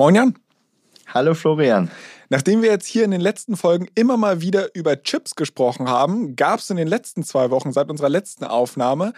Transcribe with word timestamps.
Moin 0.00 0.14
Jan. 0.14 0.34
Hallo 1.12 1.34
Florian. 1.34 1.90
Nachdem 2.30 2.62
wir 2.62 2.70
jetzt 2.70 2.86
hier 2.86 3.04
in 3.04 3.10
den 3.10 3.20
letzten 3.20 3.54
Folgen 3.54 3.86
immer 3.94 4.16
mal 4.16 4.40
wieder 4.40 4.74
über 4.74 5.02
Chips 5.02 5.34
gesprochen 5.34 5.90
haben, 5.90 6.36
gab 6.36 6.60
es 6.60 6.70
in 6.70 6.78
den 6.78 6.88
letzten 6.88 7.22
zwei 7.22 7.50
Wochen 7.50 7.70
seit 7.74 7.90
unserer 7.90 8.08
letzten 8.08 8.44
Aufnahme 8.44 9.12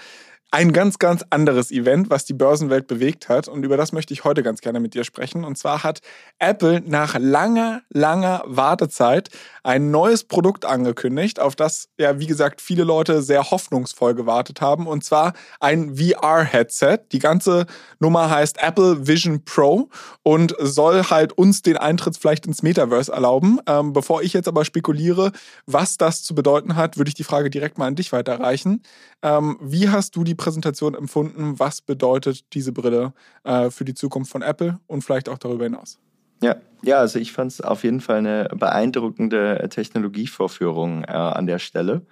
ein 0.52 0.72
ganz, 0.72 0.98
ganz 0.98 1.24
anderes 1.30 1.70
Event, 1.70 2.10
was 2.10 2.26
die 2.26 2.34
Börsenwelt 2.34 2.86
bewegt 2.86 3.30
hat. 3.30 3.48
Und 3.48 3.64
über 3.64 3.78
das 3.78 3.92
möchte 3.92 4.12
ich 4.12 4.24
heute 4.24 4.42
ganz 4.42 4.60
gerne 4.60 4.80
mit 4.80 4.92
dir 4.92 5.02
sprechen. 5.02 5.44
Und 5.44 5.56
zwar 5.56 5.82
hat 5.82 6.00
Apple 6.38 6.82
nach 6.84 7.16
langer, 7.18 7.80
langer 7.88 8.42
Wartezeit 8.44 9.30
ein 9.62 9.90
neues 9.90 10.24
Produkt 10.24 10.66
angekündigt, 10.66 11.40
auf 11.40 11.56
das 11.56 11.88
ja, 11.98 12.18
wie 12.18 12.26
gesagt, 12.26 12.60
viele 12.60 12.84
Leute 12.84 13.22
sehr 13.22 13.50
hoffnungsvoll 13.50 14.14
gewartet 14.14 14.60
haben. 14.60 14.86
Und 14.86 15.04
zwar 15.04 15.32
ein 15.58 15.96
VR-Headset. 15.96 16.98
Die 17.12 17.18
ganze 17.18 17.64
Nummer 17.98 18.28
heißt 18.28 18.62
Apple 18.62 19.06
Vision 19.06 19.46
Pro 19.46 19.88
und 20.22 20.54
soll 20.58 21.04
halt 21.04 21.32
uns 21.32 21.62
den 21.62 21.78
Eintritt 21.78 22.18
vielleicht 22.18 22.44
ins 22.44 22.62
Metaverse 22.62 23.10
erlauben. 23.10 23.58
Ähm, 23.66 23.94
bevor 23.94 24.22
ich 24.22 24.34
jetzt 24.34 24.48
aber 24.48 24.66
spekuliere, 24.66 25.32
was 25.64 25.96
das 25.96 26.22
zu 26.22 26.34
bedeuten 26.34 26.76
hat, 26.76 26.98
würde 26.98 27.08
ich 27.08 27.14
die 27.14 27.24
Frage 27.24 27.48
direkt 27.48 27.78
mal 27.78 27.86
an 27.86 27.94
dich 27.94 28.12
weiterreichen. 28.12 28.82
Ähm, 29.22 29.56
wie 29.62 29.88
hast 29.88 30.14
du 30.14 30.24
die 30.24 30.34
Präsentation 30.42 30.94
empfunden? 30.94 31.58
Was 31.58 31.80
bedeutet 31.80 32.52
diese 32.52 32.72
Brille 32.72 33.12
äh, 33.44 33.70
für 33.70 33.84
die 33.84 33.94
Zukunft 33.94 34.32
von 34.32 34.42
Apple 34.42 34.78
und 34.86 35.02
vielleicht 35.02 35.28
auch 35.28 35.38
darüber 35.38 35.64
hinaus? 35.64 35.98
Ja, 36.42 36.56
ja, 36.82 36.98
also 36.98 37.20
ich 37.20 37.32
fand 37.32 37.52
es 37.52 37.60
auf 37.60 37.84
jeden 37.84 38.00
Fall 38.00 38.18
eine 38.18 38.48
beeindruckende 38.52 39.68
Technologievorführung 39.70 41.04
äh, 41.04 41.12
an 41.12 41.46
der 41.46 41.60
Stelle. 41.60 42.04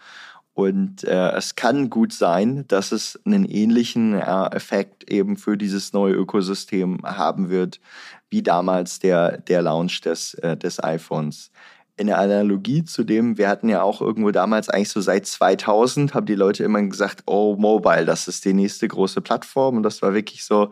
Und 0.52 1.04
äh, 1.04 1.30
es 1.32 1.56
kann 1.56 1.90
gut 1.90 2.12
sein, 2.12 2.64
dass 2.68 2.92
es 2.92 3.18
einen 3.24 3.44
ähnlichen 3.44 4.14
äh, 4.14 4.46
Effekt 4.52 5.10
eben 5.10 5.36
für 5.36 5.56
dieses 5.56 5.92
neue 5.92 6.14
Ökosystem 6.14 6.98
haben 7.04 7.50
wird, 7.50 7.80
wie 8.30 8.42
damals 8.42 8.98
der, 8.98 9.38
der 9.38 9.62
Launch 9.62 10.00
des, 10.02 10.34
äh, 10.34 10.56
des 10.56 10.82
iPhones 10.82 11.50
in 12.00 12.06
der 12.06 12.18
Analogie 12.18 12.82
zu 12.82 13.04
dem, 13.04 13.36
wir 13.36 13.46
hatten 13.46 13.68
ja 13.68 13.82
auch 13.82 14.00
irgendwo 14.00 14.30
damals 14.30 14.70
eigentlich 14.70 14.88
so 14.88 15.02
seit 15.02 15.26
2000, 15.26 16.14
haben 16.14 16.24
die 16.24 16.34
Leute 16.34 16.64
immer 16.64 16.80
gesagt, 16.80 17.24
oh, 17.26 17.56
Mobile, 17.58 18.06
das 18.06 18.26
ist 18.26 18.46
die 18.46 18.54
nächste 18.54 18.88
große 18.88 19.20
Plattform. 19.20 19.76
Und 19.76 19.82
das 19.82 20.00
war 20.00 20.14
wirklich 20.14 20.46
so, 20.46 20.70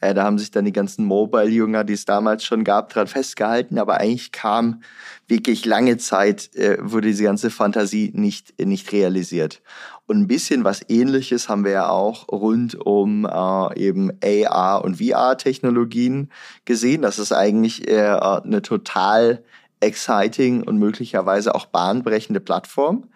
äh, 0.00 0.14
da 0.14 0.24
haben 0.24 0.38
sich 0.38 0.50
dann 0.50 0.64
die 0.64 0.72
ganzen 0.72 1.04
Mobile-Jünger, 1.04 1.84
die 1.84 1.92
es 1.92 2.06
damals 2.06 2.44
schon 2.44 2.64
gab, 2.64 2.88
dran 2.88 3.08
festgehalten. 3.08 3.78
Aber 3.78 3.98
eigentlich 4.00 4.32
kam 4.32 4.82
wirklich 5.28 5.66
lange 5.66 5.98
Zeit, 5.98 6.48
äh, 6.56 6.78
wurde 6.80 7.08
diese 7.08 7.24
ganze 7.24 7.50
Fantasie 7.50 8.10
nicht, 8.14 8.58
nicht 8.58 8.90
realisiert. 8.90 9.60
Und 10.06 10.20
ein 10.20 10.28
bisschen 10.28 10.64
was 10.64 10.80
ähnliches 10.88 11.50
haben 11.50 11.64
wir 11.64 11.72
ja 11.72 11.88
auch 11.90 12.26
rund 12.28 12.74
um 12.74 13.26
äh, 13.26 13.78
eben 13.78 14.12
AR 14.24 14.82
und 14.82 14.96
VR-Technologien 14.96 16.30
gesehen. 16.64 17.02
Das 17.02 17.18
ist 17.18 17.32
eigentlich 17.32 17.86
äh, 17.86 18.00
eine 18.00 18.62
total 18.62 19.44
exciting 19.80 20.62
und 20.62 20.78
möglicherweise 20.78 21.54
auch 21.54 21.66
bahnbrechende 21.66 22.40
Plattform. 22.40 23.08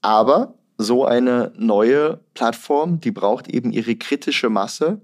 Aber 0.00 0.54
so 0.76 1.04
eine 1.04 1.52
neue 1.56 2.20
Plattform, 2.34 3.00
die 3.00 3.10
braucht 3.10 3.48
eben 3.48 3.72
ihre 3.72 3.96
kritische 3.96 4.50
Masse 4.50 5.00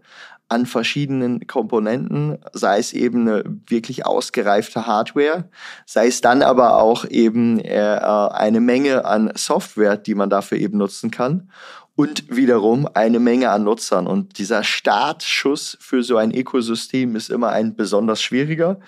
an 0.49 0.66
verschiedenen 0.66 1.47
Komponenten, 1.47 2.38
sei 2.53 2.78
es 2.78 2.93
eben 2.93 3.28
eine 3.28 3.44
wirklich 3.69 4.04
ausgereifte 4.04 4.84
Hardware, 4.84 5.49
sei 5.87 6.09
es 6.09 6.20
dann 6.20 6.43
aber 6.43 6.82
auch 6.82 7.04
eben 7.04 7.60
äh, 7.60 7.78
eine 7.78 8.60
Menge 8.60 9.04
an 9.04 9.31
Software, 9.37 9.97
die 9.97 10.16
man 10.16 10.28
dafür 10.28 10.59
eben 10.59 10.78
nutzen 10.78 11.12
kann 11.12 11.50
und 11.96 12.24
wiederum 12.34 12.88
eine 12.94 13.20
Menge 13.20 13.50
an 13.50 13.64
Nutzern. 13.64 14.06
Und 14.06 14.38
dieser 14.38 14.64
Startschuss 14.64 15.76
für 15.80 16.02
so 16.02 16.16
ein 16.16 16.34
Ökosystem 16.34 17.16
ist 17.16 17.30
immer 17.30 17.50
ein 17.50 17.76
besonders 17.76 18.22
schwieriger. 18.22 18.80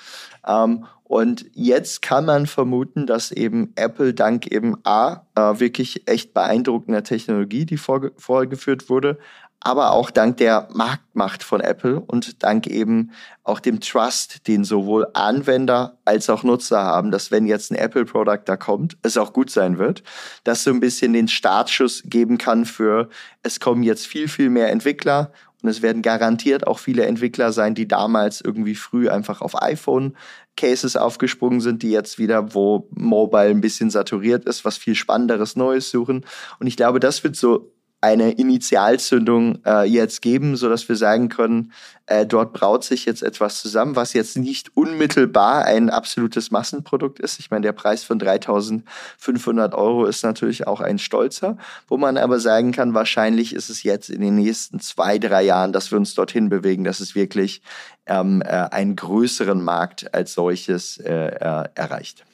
Ähm, 0.46 0.86
und 1.04 1.44
jetzt 1.52 2.00
kann 2.00 2.24
man 2.24 2.46
vermuten, 2.46 3.06
dass 3.06 3.32
eben 3.32 3.72
Apple 3.76 4.14
dank 4.14 4.46
eben 4.46 4.76
A, 4.84 5.26
äh, 5.34 5.60
wirklich 5.60 6.08
echt 6.08 6.32
beeindruckender 6.32 7.02
Technologie, 7.02 7.66
die 7.66 7.76
vorge 7.76 8.12
vorgeführt 8.16 8.88
wurde, 8.88 9.18
aber 9.64 9.92
auch 9.92 10.10
dank 10.10 10.38
der 10.38 10.68
Marktmacht 10.72 11.42
von 11.42 11.60
Apple 11.60 12.00
und 12.00 12.42
dank 12.42 12.66
eben 12.66 13.12
auch 13.44 13.60
dem 13.60 13.80
Trust, 13.80 14.46
den 14.48 14.64
sowohl 14.64 15.06
Anwender 15.14 15.98
als 16.04 16.28
auch 16.28 16.42
Nutzer 16.42 16.82
haben, 16.82 17.10
dass 17.10 17.30
wenn 17.30 17.46
jetzt 17.46 17.70
ein 17.70 17.76
Apple-Produkt 17.76 18.48
da 18.48 18.56
kommt, 18.56 18.96
es 19.02 19.16
auch 19.16 19.32
gut 19.32 19.50
sein 19.50 19.78
wird, 19.78 20.02
dass 20.44 20.64
so 20.64 20.70
ein 20.70 20.80
bisschen 20.80 21.12
den 21.12 21.28
Startschuss 21.28 22.02
geben 22.06 22.38
kann 22.38 22.64
für, 22.64 23.08
es 23.42 23.60
kommen 23.60 23.82
jetzt 23.82 24.06
viel, 24.06 24.28
viel 24.28 24.50
mehr 24.50 24.70
Entwickler 24.70 25.32
und 25.62 25.68
es 25.68 25.80
werden 25.80 26.02
garantiert 26.02 26.66
auch 26.66 26.80
viele 26.80 27.06
Entwickler 27.06 27.52
sein, 27.52 27.74
die 27.74 27.86
damals 27.86 28.40
irgendwie 28.40 28.74
früh 28.74 29.08
einfach 29.08 29.40
auf 29.40 29.62
iPhone 29.62 30.16
Cases 30.56 30.96
aufgesprungen 30.96 31.60
sind, 31.60 31.82
die 31.82 31.90
jetzt 31.90 32.18
wieder, 32.18 32.54
wo 32.54 32.88
Mobile 32.90 33.50
ein 33.50 33.60
bisschen 33.60 33.90
saturiert 33.90 34.44
ist, 34.44 34.64
was 34.64 34.76
viel 34.76 34.96
Spannenderes 34.96 35.54
Neues 35.54 35.90
suchen. 35.90 36.26
Und 36.58 36.66
ich 36.66 36.76
glaube, 36.76 36.98
das 36.98 37.22
wird 37.22 37.36
so 37.36 37.71
eine 38.02 38.32
Initialzündung 38.32 39.60
äh, 39.64 39.84
jetzt 39.84 40.22
geben, 40.22 40.56
so 40.56 40.68
dass 40.68 40.88
wir 40.88 40.96
sagen 40.96 41.28
können, 41.28 41.72
äh, 42.06 42.26
dort 42.26 42.52
braut 42.52 42.82
sich 42.82 43.04
jetzt 43.04 43.22
etwas 43.22 43.62
zusammen, 43.62 43.94
was 43.94 44.12
jetzt 44.12 44.36
nicht 44.36 44.76
unmittelbar 44.76 45.64
ein 45.64 45.88
absolutes 45.88 46.50
Massenprodukt 46.50 47.20
ist. 47.20 47.38
Ich 47.38 47.52
meine, 47.52 47.62
der 47.62 47.72
Preis 47.72 48.02
von 48.02 48.20
3.500 48.20 49.72
Euro 49.74 50.04
ist 50.06 50.24
natürlich 50.24 50.66
auch 50.66 50.80
ein 50.80 50.98
stolzer, 50.98 51.56
wo 51.86 51.96
man 51.96 52.18
aber 52.18 52.40
sagen 52.40 52.72
kann, 52.72 52.92
wahrscheinlich 52.92 53.54
ist 53.54 53.70
es 53.70 53.84
jetzt 53.84 54.10
in 54.10 54.20
den 54.20 54.34
nächsten 54.34 54.80
zwei, 54.80 55.18
drei 55.18 55.44
Jahren, 55.44 55.72
dass 55.72 55.92
wir 55.92 55.96
uns 55.96 56.14
dorthin 56.16 56.48
bewegen, 56.48 56.82
dass 56.82 56.98
es 56.98 57.14
wirklich 57.14 57.62
ähm, 58.06 58.42
äh, 58.42 58.46
einen 58.48 58.96
größeren 58.96 59.62
Markt 59.62 60.12
als 60.12 60.34
solches 60.34 60.98
äh, 60.98 61.28
äh 61.28 61.68
erreicht. 61.76 62.24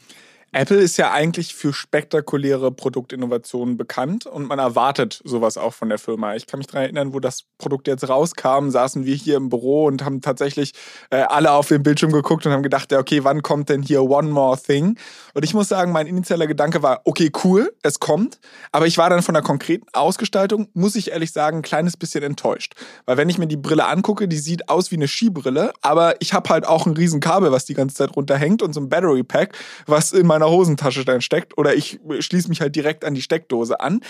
Apple 0.53 0.79
ist 0.79 0.97
ja 0.97 1.13
eigentlich 1.13 1.55
für 1.55 1.75
spektakuläre 1.75 2.73
Produktinnovationen 2.73 3.77
bekannt 3.77 4.25
und 4.25 4.47
man 4.47 4.59
erwartet 4.59 5.21
sowas 5.25 5.59
auch 5.59 5.75
von 5.75 5.91
der 5.91 5.99
Firma. 5.99 6.37
Ich 6.37 6.47
kann 6.47 6.59
mich 6.59 6.67
daran 6.67 6.85
erinnern, 6.85 7.13
wo 7.13 7.21
das 7.21 7.45
Produkt 7.59 7.87
jetzt 7.87 8.09
rauskam, 8.09 8.71
saßen 8.71 9.05
wir 9.05 9.15
hier 9.15 9.37
im 9.37 9.51
Büro 9.51 9.85
und 9.85 10.05
haben 10.05 10.23
tatsächlich 10.23 10.73
äh, 11.11 11.17
alle 11.17 11.53
auf 11.53 11.69
den 11.69 11.83
Bildschirm 11.83 12.13
geguckt 12.13 12.47
und 12.47 12.53
haben 12.53 12.63
gedacht, 12.63 12.91
ja, 12.93 12.99
okay, 12.99 13.25
wann 13.25 13.43
kommt 13.43 13.69
denn 13.69 13.83
hier 13.83 14.03
One 14.03 14.31
More 14.31 14.59
Thing? 14.59 14.99
Und 15.35 15.45
ich 15.45 15.53
muss 15.53 15.69
sagen, 15.69 15.93
mein 15.93 16.07
initialer 16.07 16.47
Gedanke 16.47 16.83
war, 16.83 17.03
okay, 17.05 17.31
cool, 17.45 17.75
es 17.83 18.01
kommt. 18.01 18.41
Aber 18.73 18.87
ich 18.87 18.97
war 18.97 19.11
dann 19.11 19.23
von 19.23 19.35
der 19.35 19.43
konkreten 19.43 19.87
Ausgestaltung, 19.93 20.69
muss 20.73 20.97
ich 20.97 21.11
ehrlich 21.11 21.33
sagen, 21.33 21.59
ein 21.59 21.63
kleines 21.63 21.99
bisschen 21.99 22.23
enttäuscht. 22.23 22.75
Weil 23.05 23.19
wenn 23.19 23.29
ich 23.29 23.37
mir 23.37 23.49
die 23.49 23.57
Brille 23.59 23.87
angucke, 23.87 24.29
die 24.29 24.39
sieht 24.39 24.71
aus 24.71 24.91
wie 24.91 24.97
eine 24.97 25.09
Skibrille, 25.09 25.73
aber 25.83 26.15
ich 26.21 26.33
habe 26.33 26.49
halt 26.49 26.67
auch 26.67 26.87
ein 26.87 26.95
Riesenkabel, 26.95 27.53
was 27.53 27.67
die 27.67 27.75
ganze 27.75 27.97
Zeit 27.97 28.17
runterhängt 28.17 28.63
und 28.63 28.73
so 28.73 28.81
ein 28.81 28.89
Battery 28.89 29.25
Pack, 29.25 29.55
was 29.87 30.13
in 30.13 30.27
meiner 30.39 30.51
Hosentasche 30.51 31.05
dann 31.05 31.21
steckt 31.21 31.59
oder 31.59 31.75
ich 31.75 32.01
schließe 32.21 32.49
mich 32.49 32.61
halt 32.61 32.77
direkt 32.77 33.05
an 33.05 33.15
die 33.15 33.23
Steckdose 33.23 33.81
an. 33.81 34.01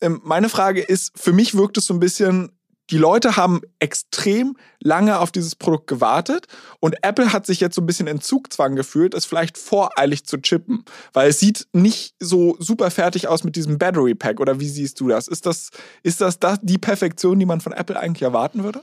Ähm, 0.00 0.20
meine 0.24 0.48
Frage 0.48 0.80
ist, 0.80 1.12
für 1.16 1.32
mich 1.32 1.54
wirkt 1.54 1.76
es 1.76 1.86
so 1.86 1.94
ein 1.94 2.00
bisschen, 2.00 2.50
die 2.90 2.98
Leute 2.98 3.36
haben 3.36 3.62
extrem 3.78 4.56
lange 4.80 5.18
auf 5.18 5.30
dieses 5.30 5.54
Produkt 5.54 5.86
gewartet 5.86 6.46
und 6.80 6.96
Apple 7.02 7.32
hat 7.32 7.46
sich 7.46 7.60
jetzt 7.60 7.74
so 7.74 7.82
ein 7.82 7.86
bisschen 7.86 8.06
in 8.06 8.20
Zugzwang 8.20 8.76
gefühlt, 8.76 9.14
es 9.14 9.24
vielleicht 9.24 9.56
voreilig 9.56 10.24
zu 10.26 10.38
chippen, 10.38 10.84
weil 11.12 11.30
es 11.30 11.40
sieht 11.40 11.66
nicht 11.72 12.14
so 12.20 12.56
super 12.58 12.90
fertig 12.90 13.28
aus 13.28 13.44
mit 13.44 13.56
diesem 13.56 13.78
Battery 13.78 14.14
Pack 14.14 14.40
oder 14.40 14.60
wie 14.60 14.68
siehst 14.68 15.00
du 15.00 15.08
das? 15.08 15.28
Ist 15.28 15.46
das, 15.46 15.70
ist 16.02 16.20
das, 16.20 16.38
das 16.38 16.58
die 16.62 16.78
Perfektion, 16.78 17.38
die 17.38 17.46
man 17.46 17.60
von 17.60 17.72
Apple 17.72 17.98
eigentlich 17.98 18.22
erwarten 18.22 18.64
würde? 18.64 18.82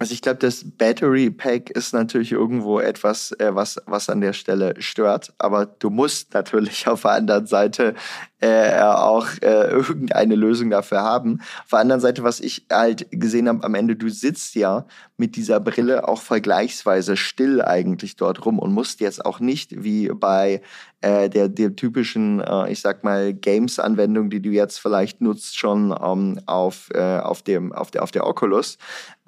Also 0.00 0.14
ich 0.14 0.22
glaube, 0.22 0.38
das 0.38 0.64
Battery 0.64 1.28
Pack 1.30 1.68
ist 1.68 1.92
natürlich 1.92 2.32
irgendwo 2.32 2.80
etwas, 2.80 3.32
äh, 3.32 3.54
was, 3.54 3.78
was 3.84 4.08
an 4.08 4.22
der 4.22 4.32
Stelle 4.32 4.74
stört. 4.78 5.34
Aber 5.36 5.66
du 5.66 5.90
musst 5.90 6.32
natürlich 6.32 6.86
auf 6.88 7.02
der 7.02 7.10
anderen 7.10 7.46
Seite 7.46 7.94
äh, 8.40 8.80
auch 8.80 9.26
äh, 9.42 9.68
irgendeine 9.68 10.36
Lösung 10.36 10.70
dafür 10.70 11.02
haben. 11.02 11.40
Auf 11.64 11.70
der 11.72 11.80
anderen 11.80 12.00
Seite, 12.00 12.22
was 12.22 12.40
ich 12.40 12.64
halt 12.72 13.08
gesehen 13.10 13.46
habe 13.46 13.62
am 13.62 13.74
Ende, 13.74 13.94
du 13.94 14.08
sitzt 14.08 14.54
ja 14.54 14.86
mit 15.18 15.36
dieser 15.36 15.60
Brille 15.60 16.08
auch 16.08 16.22
vergleichsweise 16.22 17.18
still 17.18 17.60
eigentlich 17.60 18.16
dort 18.16 18.46
rum 18.46 18.58
und 18.58 18.72
musst 18.72 19.00
jetzt 19.00 19.22
auch 19.22 19.38
nicht 19.38 19.84
wie 19.84 20.08
bei 20.08 20.62
äh, 21.02 21.28
der, 21.28 21.48
der 21.48 21.76
typischen, 21.76 22.40
äh, 22.40 22.72
ich 22.72 22.80
sag 22.80 23.04
mal, 23.04 23.34
Games-Anwendung, 23.34 24.30
die 24.30 24.40
du 24.40 24.50
jetzt 24.50 24.78
vielleicht 24.78 25.20
nutzt, 25.20 25.58
schon 25.58 25.94
ähm, 26.02 26.40
auf, 26.46 26.88
äh, 26.94 27.18
auf, 27.18 27.42
dem, 27.42 27.72
auf, 27.72 27.90
der, 27.90 28.02
auf 28.02 28.10
der 28.10 28.26
Oculus, 28.26 28.78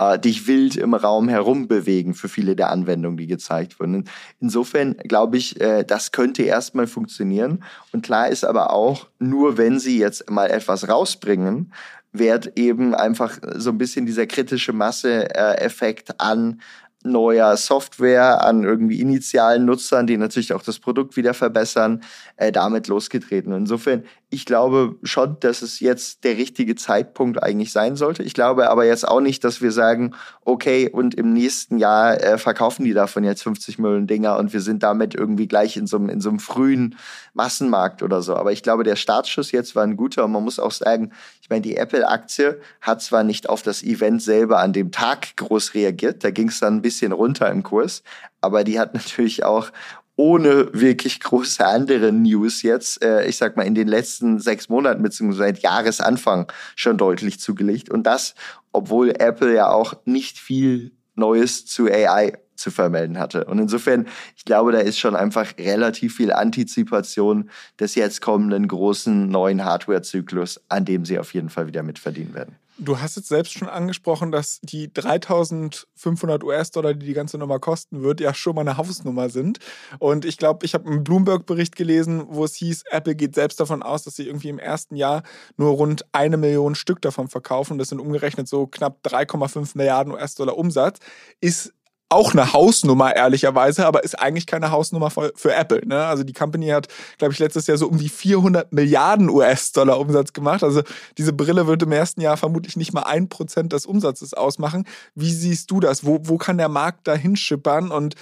äh, 0.02 0.18
dich 0.18 0.46
wild 0.46 0.76
im 0.76 0.94
Raum 0.94 1.28
herumbewegen 1.28 2.14
für 2.14 2.28
viele 2.28 2.56
der 2.56 2.70
Anwendungen, 2.70 3.16
die 3.16 3.26
gezeigt 3.26 3.78
wurden. 3.80 4.08
Insofern 4.40 4.96
glaube 4.96 5.36
ich, 5.36 5.60
äh, 5.60 5.84
das 5.84 6.12
könnte 6.12 6.42
erstmal 6.42 6.86
funktionieren. 6.86 7.62
Und 7.92 8.04
klar 8.04 8.28
ist 8.28 8.44
aber 8.44 8.72
auch, 8.72 9.08
nur 9.18 9.58
wenn 9.58 9.78
sie 9.78 9.98
jetzt 9.98 10.30
mal 10.30 10.50
etwas 10.50 10.88
rausbringen, 10.88 11.72
wird 12.12 12.58
eben 12.58 12.94
einfach 12.94 13.38
so 13.56 13.70
ein 13.70 13.78
bisschen 13.78 14.04
dieser 14.04 14.26
kritische 14.26 14.72
Masse-Effekt 14.72 16.20
an 16.20 16.60
neuer 17.04 17.56
Software, 17.56 18.44
an 18.44 18.62
irgendwie 18.62 19.00
initialen 19.00 19.64
Nutzern, 19.64 20.06
die 20.06 20.16
natürlich 20.16 20.52
auch 20.52 20.62
das 20.62 20.78
Produkt 20.78 21.16
wieder 21.16 21.34
verbessern, 21.34 22.02
äh, 22.36 22.52
damit 22.52 22.86
losgetreten. 22.88 23.52
Insofern, 23.52 24.04
ich 24.32 24.46
glaube 24.46 24.96
schon, 25.02 25.36
dass 25.40 25.60
es 25.60 25.78
jetzt 25.80 26.24
der 26.24 26.38
richtige 26.38 26.74
Zeitpunkt 26.74 27.42
eigentlich 27.42 27.70
sein 27.70 27.96
sollte. 27.96 28.22
Ich 28.22 28.32
glaube 28.32 28.70
aber 28.70 28.86
jetzt 28.86 29.06
auch 29.06 29.20
nicht, 29.20 29.44
dass 29.44 29.60
wir 29.60 29.72
sagen, 29.72 30.14
okay, 30.46 30.88
und 30.90 31.14
im 31.14 31.34
nächsten 31.34 31.76
Jahr 31.76 32.18
äh, 32.18 32.38
verkaufen 32.38 32.84
die 32.84 32.94
davon 32.94 33.24
jetzt 33.24 33.42
50 33.42 33.78
Millionen 33.78 34.06
Dinger 34.06 34.38
und 34.38 34.54
wir 34.54 34.62
sind 34.62 34.82
damit 34.82 35.14
irgendwie 35.14 35.46
gleich 35.46 35.76
in 35.76 35.86
so, 35.86 35.98
einem, 35.98 36.08
in 36.08 36.22
so 36.22 36.30
einem 36.30 36.38
frühen 36.38 36.96
Massenmarkt 37.34 38.02
oder 38.02 38.22
so. 38.22 38.34
Aber 38.34 38.52
ich 38.52 38.62
glaube, 38.62 38.84
der 38.84 38.96
Startschuss 38.96 39.52
jetzt 39.52 39.76
war 39.76 39.84
ein 39.84 39.98
guter 39.98 40.24
und 40.24 40.32
man 40.32 40.44
muss 40.44 40.58
auch 40.58 40.72
sagen, 40.72 41.12
ich 41.42 41.50
meine, 41.50 41.62
die 41.62 41.76
Apple-Aktie 41.76 42.58
hat 42.80 43.02
zwar 43.02 43.24
nicht 43.24 43.50
auf 43.50 43.62
das 43.62 43.82
Event 43.82 44.22
selber 44.22 44.60
an 44.60 44.72
dem 44.72 44.92
Tag 44.92 45.36
groß 45.36 45.74
reagiert, 45.74 46.24
da 46.24 46.30
ging 46.30 46.48
es 46.48 46.58
dann 46.58 46.76
ein 46.76 46.82
bisschen 46.82 47.12
runter 47.12 47.50
im 47.50 47.62
Kurs, 47.62 48.02
aber 48.40 48.64
die 48.64 48.80
hat 48.80 48.94
natürlich 48.94 49.44
auch 49.44 49.70
ohne 50.16 50.68
wirklich 50.72 51.20
große 51.20 51.64
andere 51.64 52.12
News 52.12 52.62
jetzt, 52.62 53.02
äh, 53.02 53.26
ich 53.26 53.36
sag 53.36 53.56
mal, 53.56 53.66
in 53.66 53.74
den 53.74 53.88
letzten 53.88 54.38
sechs 54.38 54.68
Monaten 54.68 55.02
beziehungsweise 55.02 55.38
seit 55.38 55.62
Jahresanfang 55.62 56.50
schon 56.76 56.98
deutlich 56.98 57.40
zugelegt. 57.40 57.90
Und 57.90 58.04
das, 58.04 58.34
obwohl 58.72 59.10
Apple 59.10 59.54
ja 59.54 59.70
auch 59.70 59.94
nicht 60.04 60.38
viel 60.38 60.92
Neues 61.14 61.66
zu 61.66 61.86
AI 61.86 62.38
zu 62.54 62.70
vermelden 62.70 63.18
hatte. 63.18 63.44
Und 63.44 63.58
insofern, 63.58 64.06
ich 64.36 64.44
glaube, 64.44 64.72
da 64.72 64.78
ist 64.78 64.98
schon 64.98 65.16
einfach 65.16 65.58
relativ 65.58 66.16
viel 66.16 66.32
Antizipation 66.32 67.50
des 67.80 67.94
jetzt 67.94 68.20
kommenden 68.20 68.68
großen 68.68 69.28
neuen 69.28 69.64
Hardware-Zyklus, 69.64 70.60
an 70.68 70.84
dem 70.84 71.04
sie 71.04 71.18
auf 71.18 71.34
jeden 71.34 71.48
Fall 71.48 71.66
wieder 71.66 71.82
mitverdienen 71.82 72.34
werden. 72.34 72.56
Du 72.84 72.98
hast 72.98 73.14
jetzt 73.16 73.28
selbst 73.28 73.52
schon 73.52 73.68
angesprochen, 73.68 74.32
dass 74.32 74.58
die 74.60 74.92
3500 74.92 76.42
US-Dollar, 76.42 76.94
die 76.94 77.06
die 77.06 77.12
ganze 77.12 77.38
Nummer 77.38 77.60
kosten 77.60 78.02
wird, 78.02 78.20
ja 78.20 78.34
schon 78.34 78.56
mal 78.56 78.62
eine 78.62 78.76
Hausnummer 78.76 79.30
sind. 79.30 79.60
Und 80.00 80.24
ich 80.24 80.36
glaube, 80.36 80.66
ich 80.66 80.74
habe 80.74 80.90
einen 80.90 81.04
Bloomberg-Bericht 81.04 81.76
gelesen, 81.76 82.24
wo 82.28 82.44
es 82.44 82.56
hieß, 82.56 82.82
Apple 82.90 83.14
geht 83.14 83.36
selbst 83.36 83.60
davon 83.60 83.84
aus, 83.84 84.02
dass 84.02 84.16
sie 84.16 84.26
irgendwie 84.26 84.48
im 84.48 84.58
ersten 84.58 84.96
Jahr 84.96 85.22
nur 85.56 85.70
rund 85.70 86.04
eine 86.10 86.36
Million 86.36 86.74
Stück 86.74 87.00
davon 87.02 87.28
verkaufen. 87.28 87.78
Das 87.78 87.88
sind 87.88 88.00
umgerechnet 88.00 88.48
so 88.48 88.66
knapp 88.66 88.98
3,5 89.04 89.76
Milliarden 89.76 90.12
US-Dollar 90.12 90.58
Umsatz. 90.58 90.98
Ist 91.40 91.72
auch 92.12 92.32
eine 92.32 92.52
Hausnummer, 92.52 93.14
ehrlicherweise, 93.16 93.86
aber 93.86 94.04
ist 94.04 94.18
eigentlich 94.18 94.46
keine 94.46 94.70
Hausnummer 94.70 95.10
für, 95.10 95.32
für 95.34 95.54
Apple. 95.54 95.86
Ne? 95.86 96.04
Also 96.04 96.24
die 96.24 96.32
Company 96.32 96.68
hat, 96.68 96.88
glaube 97.18 97.32
ich, 97.32 97.38
letztes 97.38 97.66
Jahr 97.66 97.78
so 97.78 97.88
um 97.88 97.98
die 97.98 98.08
400 98.08 98.72
Milliarden 98.72 99.30
US-Dollar 99.30 99.98
Umsatz 99.98 100.32
gemacht. 100.32 100.62
Also 100.62 100.82
diese 101.18 101.32
Brille 101.32 101.66
wird 101.66 101.82
im 101.82 101.92
ersten 101.92 102.20
Jahr 102.20 102.36
vermutlich 102.36 102.76
nicht 102.76 102.92
mal 102.92 103.02
ein 103.02 103.28
Prozent 103.28 103.72
des 103.72 103.86
Umsatzes 103.86 104.34
ausmachen. 104.34 104.86
Wie 105.14 105.32
siehst 105.32 105.70
du 105.70 105.80
das? 105.80 106.04
Wo, 106.04 106.20
wo 106.22 106.38
kann 106.38 106.58
der 106.58 106.68
Markt 106.68 107.08
da 107.08 107.14
hinschippern? 107.14 107.90
Und 107.90 108.14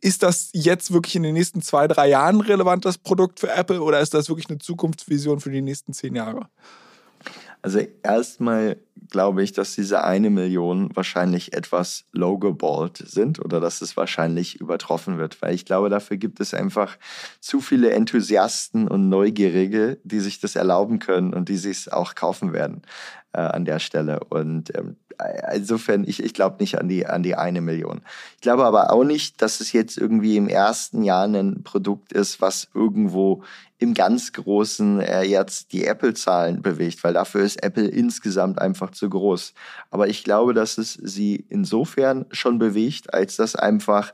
ist 0.00 0.22
das 0.22 0.50
jetzt 0.52 0.92
wirklich 0.92 1.16
in 1.16 1.22
den 1.22 1.34
nächsten 1.34 1.62
zwei, 1.62 1.88
drei 1.88 2.08
Jahren 2.08 2.40
relevant, 2.40 2.84
das 2.84 2.98
Produkt 2.98 3.40
für 3.40 3.50
Apple, 3.50 3.80
oder 3.82 4.00
ist 4.00 4.14
das 4.14 4.28
wirklich 4.28 4.48
eine 4.48 4.58
Zukunftsvision 4.58 5.40
für 5.40 5.50
die 5.50 5.62
nächsten 5.62 5.92
zehn 5.92 6.14
Jahre? 6.14 6.48
Also 7.62 7.80
erstmal 8.02 8.76
glaube 9.10 9.42
ich, 9.42 9.52
dass 9.52 9.74
diese 9.74 10.04
eine 10.04 10.30
Million 10.30 10.94
wahrscheinlich 10.94 11.52
etwas 11.54 12.04
lowgeballt 12.12 12.98
sind 12.98 13.42
oder 13.42 13.60
dass 13.60 13.80
es 13.80 13.96
wahrscheinlich 13.96 14.60
übertroffen 14.60 15.18
wird, 15.18 15.40
weil 15.40 15.54
ich 15.54 15.64
glaube, 15.64 15.88
dafür 15.88 16.16
gibt 16.16 16.40
es 16.40 16.54
einfach 16.54 16.98
zu 17.40 17.60
viele 17.60 17.90
Enthusiasten 17.92 18.88
und 18.88 19.08
Neugierige, 19.08 19.98
die 20.04 20.20
sich 20.20 20.40
das 20.40 20.56
erlauben 20.56 20.98
können 20.98 21.32
und 21.32 21.48
die 21.48 21.56
sich 21.56 21.92
auch 21.92 22.14
kaufen 22.14 22.52
werden 22.52 22.82
äh, 23.32 23.40
an 23.40 23.64
der 23.64 23.78
Stelle. 23.78 24.20
Und 24.28 24.76
ähm, 24.76 24.96
insofern, 25.52 26.04
ich, 26.06 26.22
ich 26.22 26.34
glaube 26.34 26.56
nicht 26.60 26.78
an 26.78 26.88
die, 26.88 27.06
an 27.06 27.22
die 27.22 27.34
eine 27.34 27.60
Million. 27.60 28.02
Ich 28.36 28.40
glaube 28.40 28.64
aber 28.64 28.92
auch 28.92 29.04
nicht, 29.04 29.42
dass 29.42 29.60
es 29.60 29.72
jetzt 29.72 29.98
irgendwie 29.98 30.36
im 30.36 30.48
ersten 30.48 31.02
Jahr 31.02 31.26
ein 31.26 31.62
Produkt 31.64 32.12
ist, 32.12 32.40
was 32.40 32.68
irgendwo 32.74 33.42
im 33.78 33.94
ganz 33.94 34.32
Großen 34.32 35.00
äh, 35.00 35.22
jetzt 35.22 35.72
die 35.72 35.84
Apple-Zahlen 35.84 36.62
bewegt, 36.62 37.04
weil 37.04 37.14
dafür 37.14 37.42
ist 37.42 37.62
Apple 37.62 37.86
insgesamt 37.86 38.60
einfach 38.60 38.90
zu 38.90 39.08
groß. 39.08 39.54
Aber 39.90 40.08
ich 40.08 40.24
glaube, 40.24 40.52
dass 40.52 40.78
es 40.78 40.94
sie 40.94 41.44
insofern 41.48 42.26
schon 42.32 42.58
bewegt, 42.58 43.14
als 43.14 43.36
dass 43.36 43.54
einfach 43.54 44.12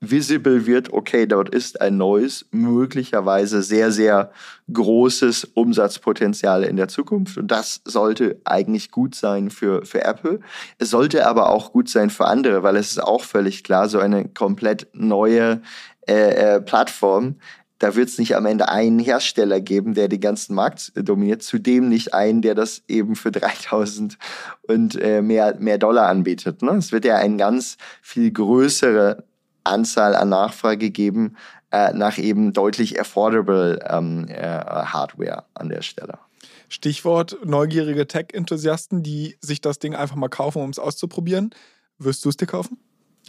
visible 0.00 0.66
wird, 0.66 0.92
okay, 0.92 1.26
dort 1.26 1.48
ist 1.48 1.80
ein 1.80 1.96
neues, 1.96 2.46
möglicherweise 2.50 3.62
sehr, 3.62 3.90
sehr 3.90 4.30
großes 4.72 5.44
Umsatzpotenzial 5.54 6.64
in 6.64 6.76
der 6.76 6.88
Zukunft. 6.88 7.38
Und 7.38 7.48
das 7.48 7.80
sollte 7.84 8.40
eigentlich 8.44 8.90
gut 8.90 9.14
sein 9.14 9.50
für, 9.50 9.84
für 9.84 10.04
Apple. 10.04 10.40
Es 10.78 10.90
sollte 10.90 11.26
aber 11.26 11.50
auch 11.50 11.72
gut 11.72 11.88
sein 11.88 12.10
für 12.10 12.26
andere, 12.26 12.62
weil 12.62 12.76
es 12.76 12.90
ist 12.90 13.02
auch 13.02 13.24
völlig 13.24 13.64
klar, 13.64 13.88
so 13.88 13.98
eine 13.98 14.28
komplett 14.28 14.88
neue 14.92 15.62
äh, 16.06 16.56
äh, 16.56 16.60
Plattform 16.60 17.36
da 17.84 17.96
wird 17.96 18.08
es 18.08 18.18
nicht 18.18 18.34
am 18.34 18.46
Ende 18.46 18.70
einen 18.70 18.98
Hersteller 18.98 19.60
geben, 19.60 19.92
der 19.92 20.08
den 20.08 20.20
ganzen 20.20 20.54
Markt 20.54 20.92
dominiert, 20.94 21.42
zudem 21.42 21.90
nicht 21.90 22.14
einen, 22.14 22.40
der 22.40 22.54
das 22.54 22.82
eben 22.88 23.14
für 23.14 23.30
3000 23.30 24.16
und 24.62 24.98
äh, 25.00 25.20
mehr, 25.20 25.56
mehr 25.58 25.76
Dollar 25.76 26.08
anbietet. 26.08 26.62
Ne? 26.62 26.70
Es 26.72 26.92
wird 26.92 27.04
ja 27.04 27.16
eine 27.16 27.36
ganz 27.36 27.76
viel 28.00 28.30
größere 28.30 29.24
Anzahl 29.64 30.14
an 30.14 30.28
Nachfrage 30.28 30.90
geben 30.90 31.36
äh, 31.70 31.92
nach 31.92 32.18
eben 32.18 32.52
deutlich 32.52 33.00
affordable 33.00 33.80
ähm, 33.88 34.28
äh, 34.28 34.40
Hardware 34.42 35.44
an 35.54 35.68
der 35.68 35.82
Stelle. 35.82 36.18
Stichwort 36.68 37.36
neugierige 37.44 38.06
Tech-Enthusiasten, 38.06 39.02
die 39.02 39.36
sich 39.40 39.60
das 39.60 39.78
Ding 39.78 39.94
einfach 39.94 40.16
mal 40.16 40.28
kaufen, 40.28 40.62
um 40.62 40.70
es 40.70 40.78
auszuprobieren. 40.78 41.50
Wirst 41.98 42.24
du 42.24 42.28
es 42.28 42.36
dir 42.36 42.46
kaufen? 42.46 42.78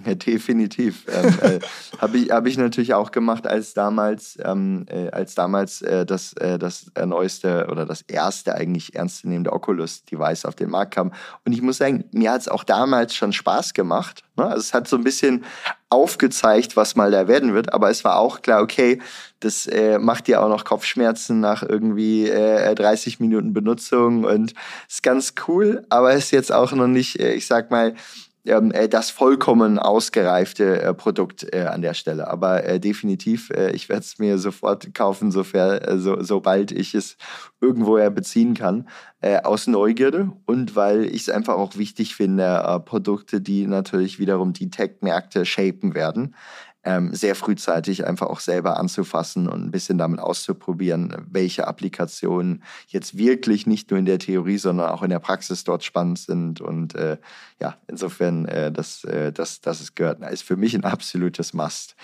Ja, 0.03 0.15
definitiv. 0.15 1.06
ähm, 1.07 1.33
äh, 1.42 1.59
Habe 2.00 2.18
ich, 2.18 2.31
hab 2.31 2.45
ich 2.45 2.57
natürlich 2.57 2.94
auch 2.94 3.12
gemacht, 3.12 3.47
als 3.47 3.74
damals, 3.74 4.38
ähm, 4.44 4.86
äh, 4.89 5.09
als 5.12 5.36
damals 5.36 5.81
äh, 5.81 6.06
das, 6.06 6.33
äh, 6.33 6.59
das 6.59 6.92
neueste 7.06 7.68
oder 7.71 7.86
das 7.86 8.01
erste 8.01 8.56
eigentlich 8.56 8.95
ernstzunehmende 8.95 9.53
Oculus-Device 9.53 10.45
auf 10.45 10.56
den 10.56 10.69
Markt 10.69 10.95
kam. 10.95 11.13
Und 11.45 11.53
ich 11.53 11.62
muss 11.62 11.77
sagen, 11.77 12.03
mir 12.12 12.31
hat 12.31 12.42
es 12.42 12.47
auch 12.50 12.65
damals 12.65 13.15
schon 13.15 13.31
Spaß 13.31 13.74
gemacht. 13.74 14.24
Ne? 14.36 14.45
Also 14.45 14.59
es 14.59 14.73
hat 14.73 14.87
so 14.90 14.97
ein 14.97 15.06
bisschen 15.06 15.45
aufgezeigt, 15.90 16.75
was 16.75 16.95
mal 16.95 17.11
da 17.11 17.28
werden 17.28 17.54
wird, 17.54 17.73
aber 17.73 17.90
es 17.90 18.04
war 18.04 18.18
auch 18.18 18.42
klar, 18.42 18.61
okay, 18.61 18.99
das 19.40 19.68
äh, 19.68 19.99
macht 19.99 20.28
dir 20.28 20.42
auch 20.42 20.49
noch 20.49 20.66
Kopfschmerzen 20.66 21.40
nach 21.40 21.64
irgendwie 21.64 22.28
äh, 22.28 22.73
30 22.73 23.19
Minuten 23.19 23.54
Benutzung 23.54 24.23
und 24.25 24.54
ist 24.90 25.04
ganz 25.04 25.35
cool, 25.47 25.85
aber 25.90 26.14
ist 26.14 26.31
jetzt 26.31 26.52
auch 26.52 26.71
noch 26.73 26.87
nicht, 26.87 27.19
äh, 27.19 27.33
ich 27.33 27.47
sag 27.47 27.71
mal, 27.71 27.94
ähm, 28.45 28.71
äh, 28.71 28.87
das 28.87 29.09
vollkommen 29.09 29.80
ausgereifte 29.80 30.81
äh, 30.81 30.94
Produkt 30.94 31.47
äh, 31.54 31.64
an 31.64 31.81
der 31.81 31.94
Stelle. 31.94 32.28
Aber 32.28 32.64
äh, 32.64 32.80
definitiv, 32.80 33.49
äh, 33.49 33.71
ich 33.71 33.90
werde 33.90 34.02
es 34.02 34.19
mir 34.19 34.37
sofort 34.37 34.94
kaufen, 34.94 35.31
sofern, 35.31 35.78
äh, 35.80 35.97
so, 35.97 36.21
sobald 36.21 36.71
ich 36.71 36.94
es 36.95 37.18
irgendwoher 37.61 38.09
beziehen 38.09 38.54
kann, 38.54 38.87
aus 39.44 39.66
Neugierde 39.66 40.31
und 40.45 40.75
weil 40.75 41.06
ich 41.06 41.21
es 41.21 41.30
einfach 41.30 41.56
auch 41.56 41.78
wichtig 41.78 42.16
finde, 42.16 42.83
Produkte, 42.85 43.42
die 43.42 43.66
natürlich 43.66 44.19
wiederum 44.19 44.54
die 44.54 44.69
Tech-Märkte 44.69 45.47
shapen 45.47 45.95
werden, 45.95 46.35
ähm, 46.85 47.13
sehr 47.13 47.33
frühzeitig 47.33 48.06
einfach 48.06 48.27
auch 48.27 48.39
selber 48.39 48.77
anzufassen 48.77 49.49
und 49.49 49.65
ein 49.65 49.71
bisschen 49.71 49.97
damit 49.97 50.19
auszuprobieren, 50.19 51.15
welche 51.30 51.68
Applikationen 51.68 52.63
jetzt 52.87 53.18
wirklich 53.18 53.65
nicht 53.65 53.89
nur 53.89 53.97
in 53.97 54.06
der 54.06 54.19
Theorie, 54.19 54.59
sondern 54.59 54.92
auch 54.92 55.01
in 55.01 55.09
der 55.09 55.19
Praxis 55.19 55.63
dort 55.63 55.83
spannend 55.83 56.19
sind. 56.19 56.61
Und 56.61 56.94
äh, 56.94 57.18
ja, 57.59 57.75
insofern, 57.87 58.45
äh, 58.45 58.71
das, 58.71 59.04
äh, 59.04 59.33
das, 59.33 59.61
das 59.61 59.81
ist 59.81 59.95
gehört, 59.95 60.21
ist 60.31 60.44
für 60.44 60.57
mich 60.57 60.75
ein 60.75 60.83
absolutes 60.83 61.54
Must. 61.54 61.95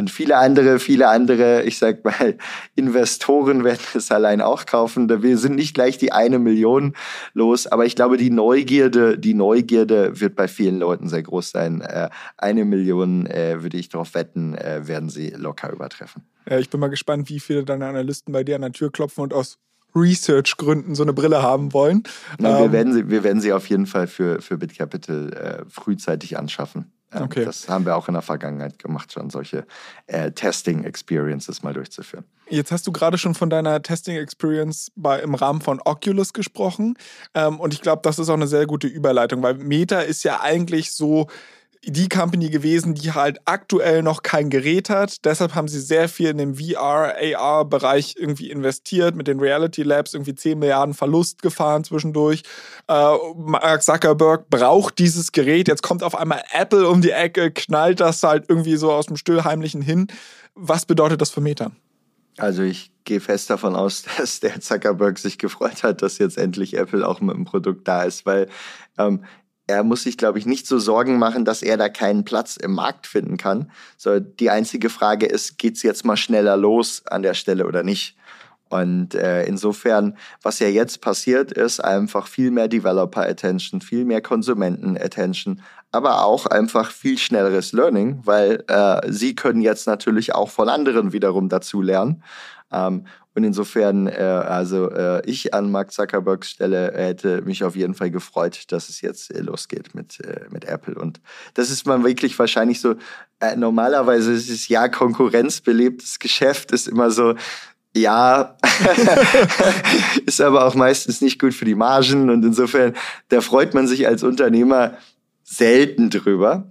Und 0.00 0.12
viele 0.12 0.36
andere, 0.36 0.78
viele 0.78 1.08
andere, 1.08 1.64
ich 1.64 1.76
sag 1.78 2.04
mal, 2.04 2.38
Investoren 2.76 3.64
werden 3.64 3.80
es 3.94 4.12
allein 4.12 4.40
auch 4.40 4.64
kaufen. 4.64 5.08
Wir 5.22 5.36
sind 5.38 5.56
nicht 5.56 5.74
gleich 5.74 5.98
die 5.98 6.12
eine 6.12 6.38
Million 6.38 6.94
los, 7.34 7.66
aber 7.66 7.84
ich 7.84 7.96
glaube, 7.96 8.16
die 8.16 8.30
Neugierde, 8.30 9.18
die 9.18 9.34
Neugierde 9.34 10.20
wird 10.20 10.36
bei 10.36 10.46
vielen 10.46 10.78
Leuten 10.78 11.08
sehr 11.08 11.24
groß 11.24 11.50
sein. 11.50 11.80
Äh, 11.80 12.10
eine 12.36 12.64
Million, 12.64 13.26
äh, 13.26 13.60
würde 13.60 13.76
ich 13.76 13.88
darauf 13.88 14.14
wetten, 14.14 14.54
äh, 14.54 14.86
werden 14.86 15.08
sie 15.08 15.30
locker 15.30 15.72
übertreffen. 15.72 16.22
Ich 16.46 16.70
bin 16.70 16.78
mal 16.78 16.88
gespannt, 16.88 17.28
wie 17.28 17.40
viele 17.40 17.64
deine 17.64 17.88
Analysten 17.88 18.32
bei 18.32 18.44
dir 18.44 18.54
an 18.54 18.62
der 18.62 18.72
Tür 18.72 18.92
klopfen 18.92 19.24
und 19.24 19.34
aus 19.34 19.58
Research-Gründen 19.94 20.94
so 20.94 21.02
eine 21.02 21.12
Brille 21.12 21.42
haben 21.42 21.72
wollen. 21.72 22.02
Wir, 22.38 22.50
ähm, 22.50 22.72
werden 22.72 22.92
sie, 22.92 23.08
wir 23.08 23.24
werden 23.24 23.40
sie 23.40 23.52
auf 23.52 23.68
jeden 23.68 23.86
Fall 23.86 24.06
für, 24.06 24.40
für 24.40 24.58
BitCapital 24.58 25.32
äh, 25.32 25.64
frühzeitig 25.68 26.38
anschaffen. 26.38 26.92
Ähm, 27.12 27.22
okay. 27.22 27.44
Das 27.44 27.68
haben 27.68 27.86
wir 27.86 27.96
auch 27.96 28.08
in 28.08 28.14
der 28.14 28.22
Vergangenheit 28.22 28.78
gemacht, 28.78 29.12
schon 29.12 29.30
solche 29.30 29.66
äh, 30.06 30.30
Testing-Experiences 30.30 31.62
mal 31.62 31.72
durchzuführen. 31.72 32.24
Jetzt 32.50 32.70
hast 32.70 32.86
du 32.86 32.92
gerade 32.92 33.18
schon 33.18 33.34
von 33.34 33.50
deiner 33.50 33.82
Testing-Experience 33.82 34.92
im 35.22 35.34
Rahmen 35.34 35.60
von 35.60 35.80
Oculus 35.84 36.32
gesprochen. 36.32 36.96
Ähm, 37.34 37.60
und 37.60 37.72
ich 37.72 37.80
glaube, 37.80 38.02
das 38.02 38.18
ist 38.18 38.28
auch 38.28 38.34
eine 38.34 38.46
sehr 38.46 38.66
gute 38.66 38.86
Überleitung, 38.86 39.42
weil 39.42 39.54
Meta 39.54 40.00
ist 40.00 40.22
ja 40.22 40.40
eigentlich 40.40 40.92
so 40.92 41.28
die 41.84 42.08
Company 42.08 42.50
gewesen, 42.50 42.94
die 42.94 43.12
halt 43.12 43.38
aktuell 43.44 44.02
noch 44.02 44.22
kein 44.22 44.50
Gerät 44.50 44.90
hat. 44.90 45.24
Deshalb 45.24 45.54
haben 45.54 45.68
sie 45.68 45.80
sehr 45.80 46.08
viel 46.08 46.30
in 46.30 46.38
dem 46.38 46.54
VR, 46.56 47.14
AR-Bereich 47.36 48.16
irgendwie 48.18 48.50
investiert, 48.50 49.14
mit 49.14 49.28
den 49.28 49.40
Reality 49.40 49.82
Labs 49.82 50.14
irgendwie 50.14 50.34
10 50.34 50.58
Milliarden 50.58 50.94
Verlust 50.94 51.42
gefahren 51.42 51.84
zwischendurch. 51.84 52.42
Äh, 52.88 53.14
Mark 53.36 53.82
Zuckerberg 53.82 54.50
braucht 54.50 54.98
dieses 54.98 55.32
Gerät. 55.32 55.68
Jetzt 55.68 55.82
kommt 55.82 56.02
auf 56.02 56.16
einmal 56.16 56.42
Apple 56.52 56.88
um 56.88 57.00
die 57.00 57.10
Ecke, 57.10 57.50
knallt 57.50 58.00
das 58.00 58.22
halt 58.22 58.46
irgendwie 58.48 58.76
so 58.76 58.92
aus 58.92 59.06
dem 59.06 59.16
Stillheimlichen 59.16 59.82
hin. 59.82 60.08
Was 60.54 60.86
bedeutet 60.86 61.20
das 61.20 61.30
für 61.30 61.40
Meta? 61.40 61.70
Also 62.38 62.62
ich 62.62 62.92
gehe 63.04 63.20
fest 63.20 63.50
davon 63.50 63.76
aus, 63.76 64.04
dass 64.18 64.40
der 64.40 64.60
Zuckerberg 64.60 65.18
sich 65.18 65.38
gefreut 65.38 65.82
hat, 65.82 66.02
dass 66.02 66.18
jetzt 66.18 66.38
endlich 66.38 66.74
Apple 66.76 67.06
auch 67.06 67.20
mit 67.20 67.36
dem 67.36 67.44
Produkt 67.44 67.86
da 67.86 68.02
ist, 68.02 68.26
weil 68.26 68.48
ähm, 68.96 69.24
er 69.68 69.84
muss 69.84 70.02
sich, 70.02 70.16
glaube 70.16 70.38
ich, 70.38 70.46
nicht 70.46 70.66
so 70.66 70.78
Sorgen 70.78 71.18
machen, 71.18 71.44
dass 71.44 71.62
er 71.62 71.76
da 71.76 71.88
keinen 71.88 72.24
Platz 72.24 72.56
im 72.56 72.72
Markt 72.72 73.06
finden 73.06 73.36
kann. 73.36 73.70
So, 73.96 74.18
die 74.18 74.50
einzige 74.50 74.90
Frage 74.90 75.26
ist, 75.26 75.58
geht's 75.58 75.82
jetzt 75.82 76.04
mal 76.04 76.16
schneller 76.16 76.56
los 76.56 77.06
an 77.06 77.22
der 77.22 77.34
Stelle 77.34 77.66
oder 77.66 77.82
nicht? 77.82 78.16
Und 78.70 79.14
äh, 79.14 79.44
insofern, 79.44 80.16
was 80.42 80.58
ja 80.58 80.68
jetzt 80.68 81.00
passiert, 81.00 81.52
ist 81.52 81.80
einfach 81.80 82.26
viel 82.26 82.50
mehr 82.50 82.68
Developer-Attention, 82.68 83.80
viel 83.80 84.04
mehr 84.04 84.20
Konsumenten-Attention, 84.20 85.62
aber 85.90 86.24
auch 86.24 86.46
einfach 86.46 86.90
viel 86.90 87.16
schnelleres 87.16 87.72
Learning, 87.72 88.20
weil 88.24 88.64
äh, 88.68 89.00
sie 89.10 89.34
können 89.34 89.62
jetzt 89.62 89.86
natürlich 89.86 90.34
auch 90.34 90.50
von 90.50 90.68
anderen 90.68 91.12
wiederum 91.12 91.48
dazu 91.48 91.80
lernen. 91.80 92.22
Ähm, 92.72 93.06
und 93.34 93.44
insofern, 93.44 94.08
äh, 94.08 94.20
also 94.20 94.90
äh, 94.90 95.22
ich 95.24 95.54
an 95.54 95.70
Mark 95.70 95.92
Zuckerbergs 95.92 96.50
Stelle 96.50 96.92
hätte 96.94 97.42
mich 97.42 97.62
auf 97.62 97.76
jeden 97.76 97.94
Fall 97.94 98.10
gefreut, 98.10 98.64
dass 98.68 98.88
es 98.88 99.00
jetzt 99.00 99.32
äh, 99.32 99.40
losgeht 99.40 99.94
mit, 99.94 100.20
äh, 100.20 100.46
mit 100.50 100.64
Apple. 100.64 100.96
Und 100.96 101.20
das 101.54 101.70
ist 101.70 101.86
man 101.86 102.04
wirklich 102.04 102.38
wahrscheinlich 102.38 102.80
so, 102.80 102.96
äh, 103.40 103.54
normalerweise 103.56 104.32
ist 104.32 104.50
es 104.50 104.68
ja 104.68 104.88
konkurrenzbelebtes 104.88 106.18
Geschäft, 106.18 106.72
ist 106.72 106.88
immer 106.88 107.10
so, 107.10 107.36
ja, 107.96 108.56
ist 110.26 110.40
aber 110.40 110.66
auch 110.66 110.74
meistens 110.74 111.20
nicht 111.20 111.40
gut 111.40 111.54
für 111.54 111.64
die 111.64 111.74
Margen 111.74 112.30
und 112.30 112.44
insofern, 112.44 112.94
da 113.28 113.40
freut 113.40 113.72
man 113.72 113.86
sich 113.86 114.06
als 114.06 114.22
Unternehmer 114.22 114.98
selten 115.42 116.10
drüber. 116.10 116.68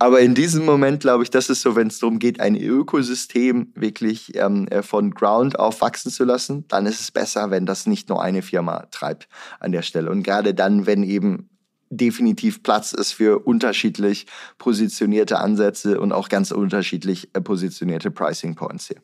Aber 0.00 0.20
in 0.20 0.34
diesem 0.34 0.64
Moment 0.64 1.00
glaube 1.00 1.24
ich, 1.24 1.30
das 1.30 1.50
ist 1.50 1.62
so, 1.62 1.74
wenn 1.74 1.88
es 1.88 1.98
darum 1.98 2.20
geht, 2.20 2.38
ein 2.38 2.54
Ökosystem 2.54 3.72
wirklich 3.74 4.36
ähm, 4.36 4.68
äh, 4.68 4.82
von 4.82 5.10
Ground 5.10 5.58
auf 5.58 5.80
wachsen 5.80 6.12
zu 6.12 6.24
lassen, 6.24 6.66
dann 6.68 6.86
ist 6.86 7.00
es 7.00 7.10
besser, 7.10 7.50
wenn 7.50 7.66
das 7.66 7.86
nicht 7.86 8.08
nur 8.08 8.22
eine 8.22 8.42
Firma 8.42 8.86
treibt 8.92 9.28
an 9.58 9.72
der 9.72 9.82
Stelle. 9.82 10.10
Und 10.10 10.22
gerade 10.22 10.54
dann, 10.54 10.86
wenn 10.86 11.02
eben 11.02 11.50
definitiv 11.90 12.62
Platz 12.62 12.92
ist 12.92 13.12
für 13.12 13.40
unterschiedlich 13.40 14.26
positionierte 14.58 15.38
Ansätze 15.38 16.00
und 16.00 16.12
auch 16.12 16.28
ganz 16.28 16.52
unterschiedlich 16.52 17.30
äh, 17.34 17.40
positionierte 17.40 18.12
Pricing 18.12 18.54
Points 18.54 18.86
hier. 18.86 19.02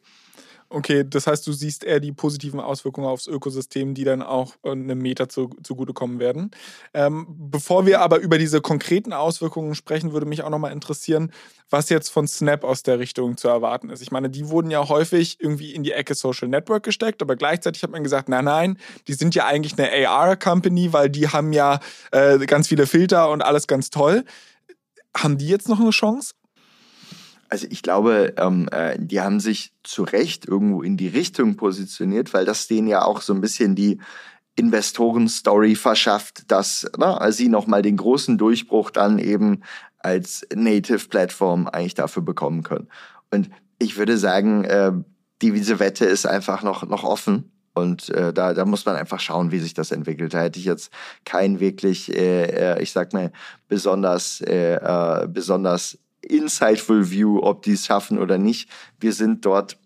Okay, 0.74 1.04
das 1.08 1.28
heißt, 1.28 1.46
du 1.46 1.52
siehst 1.52 1.84
eher 1.84 2.00
die 2.00 2.10
positiven 2.10 2.58
Auswirkungen 2.58 3.06
aufs 3.06 3.28
Ökosystem, 3.28 3.94
die 3.94 4.02
dann 4.02 4.22
auch 4.22 4.54
äh, 4.64 4.72
einem 4.72 4.98
Meta 4.98 5.28
zu, 5.28 5.50
zugutekommen 5.62 6.18
werden. 6.18 6.50
Ähm, 6.92 7.26
bevor 7.28 7.86
wir 7.86 8.00
aber 8.00 8.18
über 8.18 8.38
diese 8.38 8.60
konkreten 8.60 9.12
Auswirkungen 9.12 9.76
sprechen, 9.76 10.12
würde 10.12 10.26
mich 10.26 10.42
auch 10.42 10.50
nochmal 10.50 10.72
interessieren, 10.72 11.30
was 11.70 11.90
jetzt 11.90 12.08
von 12.08 12.26
Snap 12.26 12.64
aus 12.64 12.82
der 12.82 12.98
Richtung 12.98 13.36
zu 13.36 13.46
erwarten 13.46 13.88
ist. 13.88 14.02
Ich 14.02 14.10
meine, 14.10 14.28
die 14.28 14.48
wurden 14.48 14.68
ja 14.68 14.88
häufig 14.88 15.36
irgendwie 15.38 15.72
in 15.72 15.84
die 15.84 15.92
Ecke 15.92 16.16
Social 16.16 16.48
Network 16.48 16.82
gesteckt, 16.82 17.22
aber 17.22 17.36
gleichzeitig 17.36 17.84
hat 17.84 17.92
man 17.92 18.02
gesagt, 18.02 18.28
nein, 18.28 18.44
nein, 18.44 18.78
die 19.06 19.14
sind 19.14 19.36
ja 19.36 19.46
eigentlich 19.46 19.78
eine 19.78 20.08
AR-Company, 20.08 20.92
weil 20.92 21.08
die 21.08 21.28
haben 21.28 21.52
ja 21.52 21.78
äh, 22.10 22.36
ganz 22.46 22.66
viele 22.66 22.88
Filter 22.88 23.30
und 23.30 23.42
alles 23.42 23.68
ganz 23.68 23.90
toll. 23.90 24.24
Haben 25.16 25.38
die 25.38 25.46
jetzt 25.46 25.68
noch 25.68 25.78
eine 25.78 25.90
Chance? 25.90 26.34
Also 27.48 27.66
ich 27.70 27.82
glaube, 27.82 28.34
ähm, 28.36 28.68
äh, 28.72 28.96
die 28.98 29.20
haben 29.20 29.40
sich 29.40 29.72
zu 29.82 30.02
Recht 30.02 30.46
irgendwo 30.46 30.82
in 30.82 30.96
die 30.96 31.08
Richtung 31.08 31.56
positioniert, 31.56 32.32
weil 32.34 32.44
das 32.44 32.66
denen 32.66 32.88
ja 32.88 33.04
auch 33.04 33.20
so 33.20 33.32
ein 33.34 33.40
bisschen 33.40 33.74
die 33.74 33.98
Investoren-Story 34.56 35.74
verschafft, 35.74 36.50
dass 36.50 36.86
na, 36.96 37.24
ne, 37.24 37.32
sie 37.32 37.48
nochmal 37.48 37.82
den 37.82 37.96
großen 37.96 38.38
Durchbruch 38.38 38.90
dann 38.90 39.18
eben 39.18 39.62
als 39.98 40.46
Native-Plattform 40.54 41.66
eigentlich 41.66 41.94
dafür 41.94 42.22
bekommen 42.22 42.62
können. 42.62 42.88
Und 43.30 43.50
ich 43.78 43.96
würde 43.96 44.18
sagen, 44.18 44.64
äh, 44.64 44.92
diese 45.42 45.80
Wette 45.80 46.04
ist 46.04 46.26
einfach 46.26 46.62
noch, 46.62 46.86
noch 46.86 47.04
offen. 47.04 47.50
Und 47.74 48.08
äh, 48.10 48.32
da, 48.32 48.54
da 48.54 48.64
muss 48.64 48.86
man 48.86 48.94
einfach 48.94 49.18
schauen, 49.18 49.50
wie 49.50 49.58
sich 49.58 49.74
das 49.74 49.90
entwickelt. 49.90 50.32
Da 50.32 50.42
hätte 50.42 50.60
ich 50.60 50.64
jetzt 50.64 50.92
keinen 51.24 51.58
wirklich, 51.58 52.14
äh, 52.16 52.74
äh 52.76 52.82
ich 52.82 52.92
sag 52.92 53.12
mal, 53.12 53.32
besonders, 53.66 54.40
äh, 54.42 54.74
äh, 54.74 55.26
besonders 55.26 55.98
insightful 56.24 57.10
View, 57.10 57.40
ob 57.42 57.62
die 57.62 57.72
es 57.72 57.86
schaffen 57.86 58.18
oder 58.18 58.38
nicht. 58.38 58.68
Wir 59.00 59.12
sind 59.12 59.44
dort, 59.44 59.78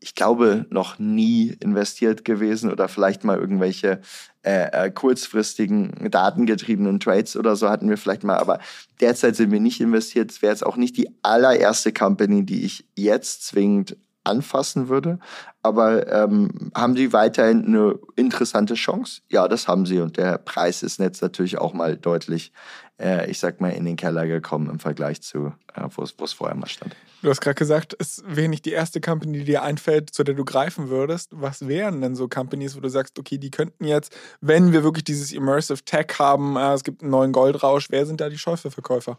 ich 0.00 0.14
glaube, 0.14 0.66
noch 0.70 0.98
nie 0.98 1.56
investiert 1.60 2.24
gewesen 2.24 2.70
oder 2.70 2.88
vielleicht 2.88 3.24
mal 3.24 3.38
irgendwelche 3.38 4.00
äh, 4.42 4.86
äh, 4.86 4.90
kurzfristigen 4.90 6.10
datengetriebenen 6.10 6.98
Trades 7.00 7.36
oder 7.36 7.56
so 7.56 7.68
hatten 7.68 7.90
wir 7.90 7.98
vielleicht 7.98 8.24
mal, 8.24 8.38
aber 8.38 8.58
derzeit 9.00 9.36
sind 9.36 9.50
wir 9.50 9.60
nicht 9.60 9.80
investiert. 9.80 10.30
Es 10.30 10.40
wäre 10.40 10.52
jetzt 10.52 10.64
auch 10.64 10.76
nicht 10.76 10.96
die 10.96 11.10
allererste 11.22 11.92
Company, 11.92 12.46
die 12.46 12.64
ich 12.64 12.86
jetzt 12.96 13.44
zwingend 13.46 13.98
anfassen 14.30 14.88
würde. 14.88 15.18
Aber 15.62 16.10
ähm, 16.10 16.70
haben 16.74 16.96
sie 16.96 17.12
weiterhin 17.12 17.66
eine 17.66 17.98
interessante 18.16 18.74
Chance? 18.74 19.20
Ja, 19.28 19.46
das 19.48 19.68
haben 19.68 19.84
sie. 19.84 20.00
Und 20.00 20.16
der 20.16 20.38
Preis 20.38 20.82
ist 20.82 20.98
jetzt 20.98 21.20
natürlich 21.20 21.58
auch 21.58 21.74
mal 21.74 21.96
deutlich, 21.98 22.52
äh, 22.98 23.30
ich 23.30 23.38
sag 23.38 23.60
mal, 23.60 23.70
in 23.70 23.84
den 23.84 23.96
Keller 23.96 24.26
gekommen 24.26 24.70
im 24.70 24.78
Vergleich 24.78 25.20
zu, 25.20 25.52
äh, 25.74 25.82
wo 25.94 26.02
es 26.02 26.32
vorher 26.32 26.56
mal 26.56 26.68
stand. 26.68 26.96
Du 27.22 27.28
hast 27.28 27.42
gerade 27.42 27.56
gesagt, 27.56 27.94
es 27.98 28.22
wäre 28.26 28.48
nicht 28.48 28.64
die 28.64 28.72
erste 28.72 29.02
Company, 29.02 29.40
die 29.40 29.44
dir 29.44 29.62
einfällt, 29.62 30.14
zu 30.14 30.24
der 30.24 30.34
du 30.34 30.44
greifen 30.46 30.88
würdest. 30.88 31.28
Was 31.32 31.68
wären 31.68 32.00
denn 32.00 32.14
so 32.14 32.28
Companies, 32.28 32.74
wo 32.76 32.80
du 32.80 32.88
sagst, 32.88 33.18
okay, 33.18 33.36
die 33.36 33.50
könnten 33.50 33.84
jetzt, 33.84 34.16
wenn 34.40 34.72
wir 34.72 34.82
wirklich 34.82 35.04
dieses 35.04 35.32
Immersive 35.32 35.84
Tech 35.84 36.18
haben, 36.18 36.56
äh, 36.56 36.72
es 36.72 36.84
gibt 36.84 37.02
einen 37.02 37.10
neuen 37.10 37.32
Goldrausch, 37.32 37.88
wer 37.90 38.06
sind 38.06 38.22
da 38.22 38.30
die 38.30 38.38
Schäufelverkäufer? 38.38 39.18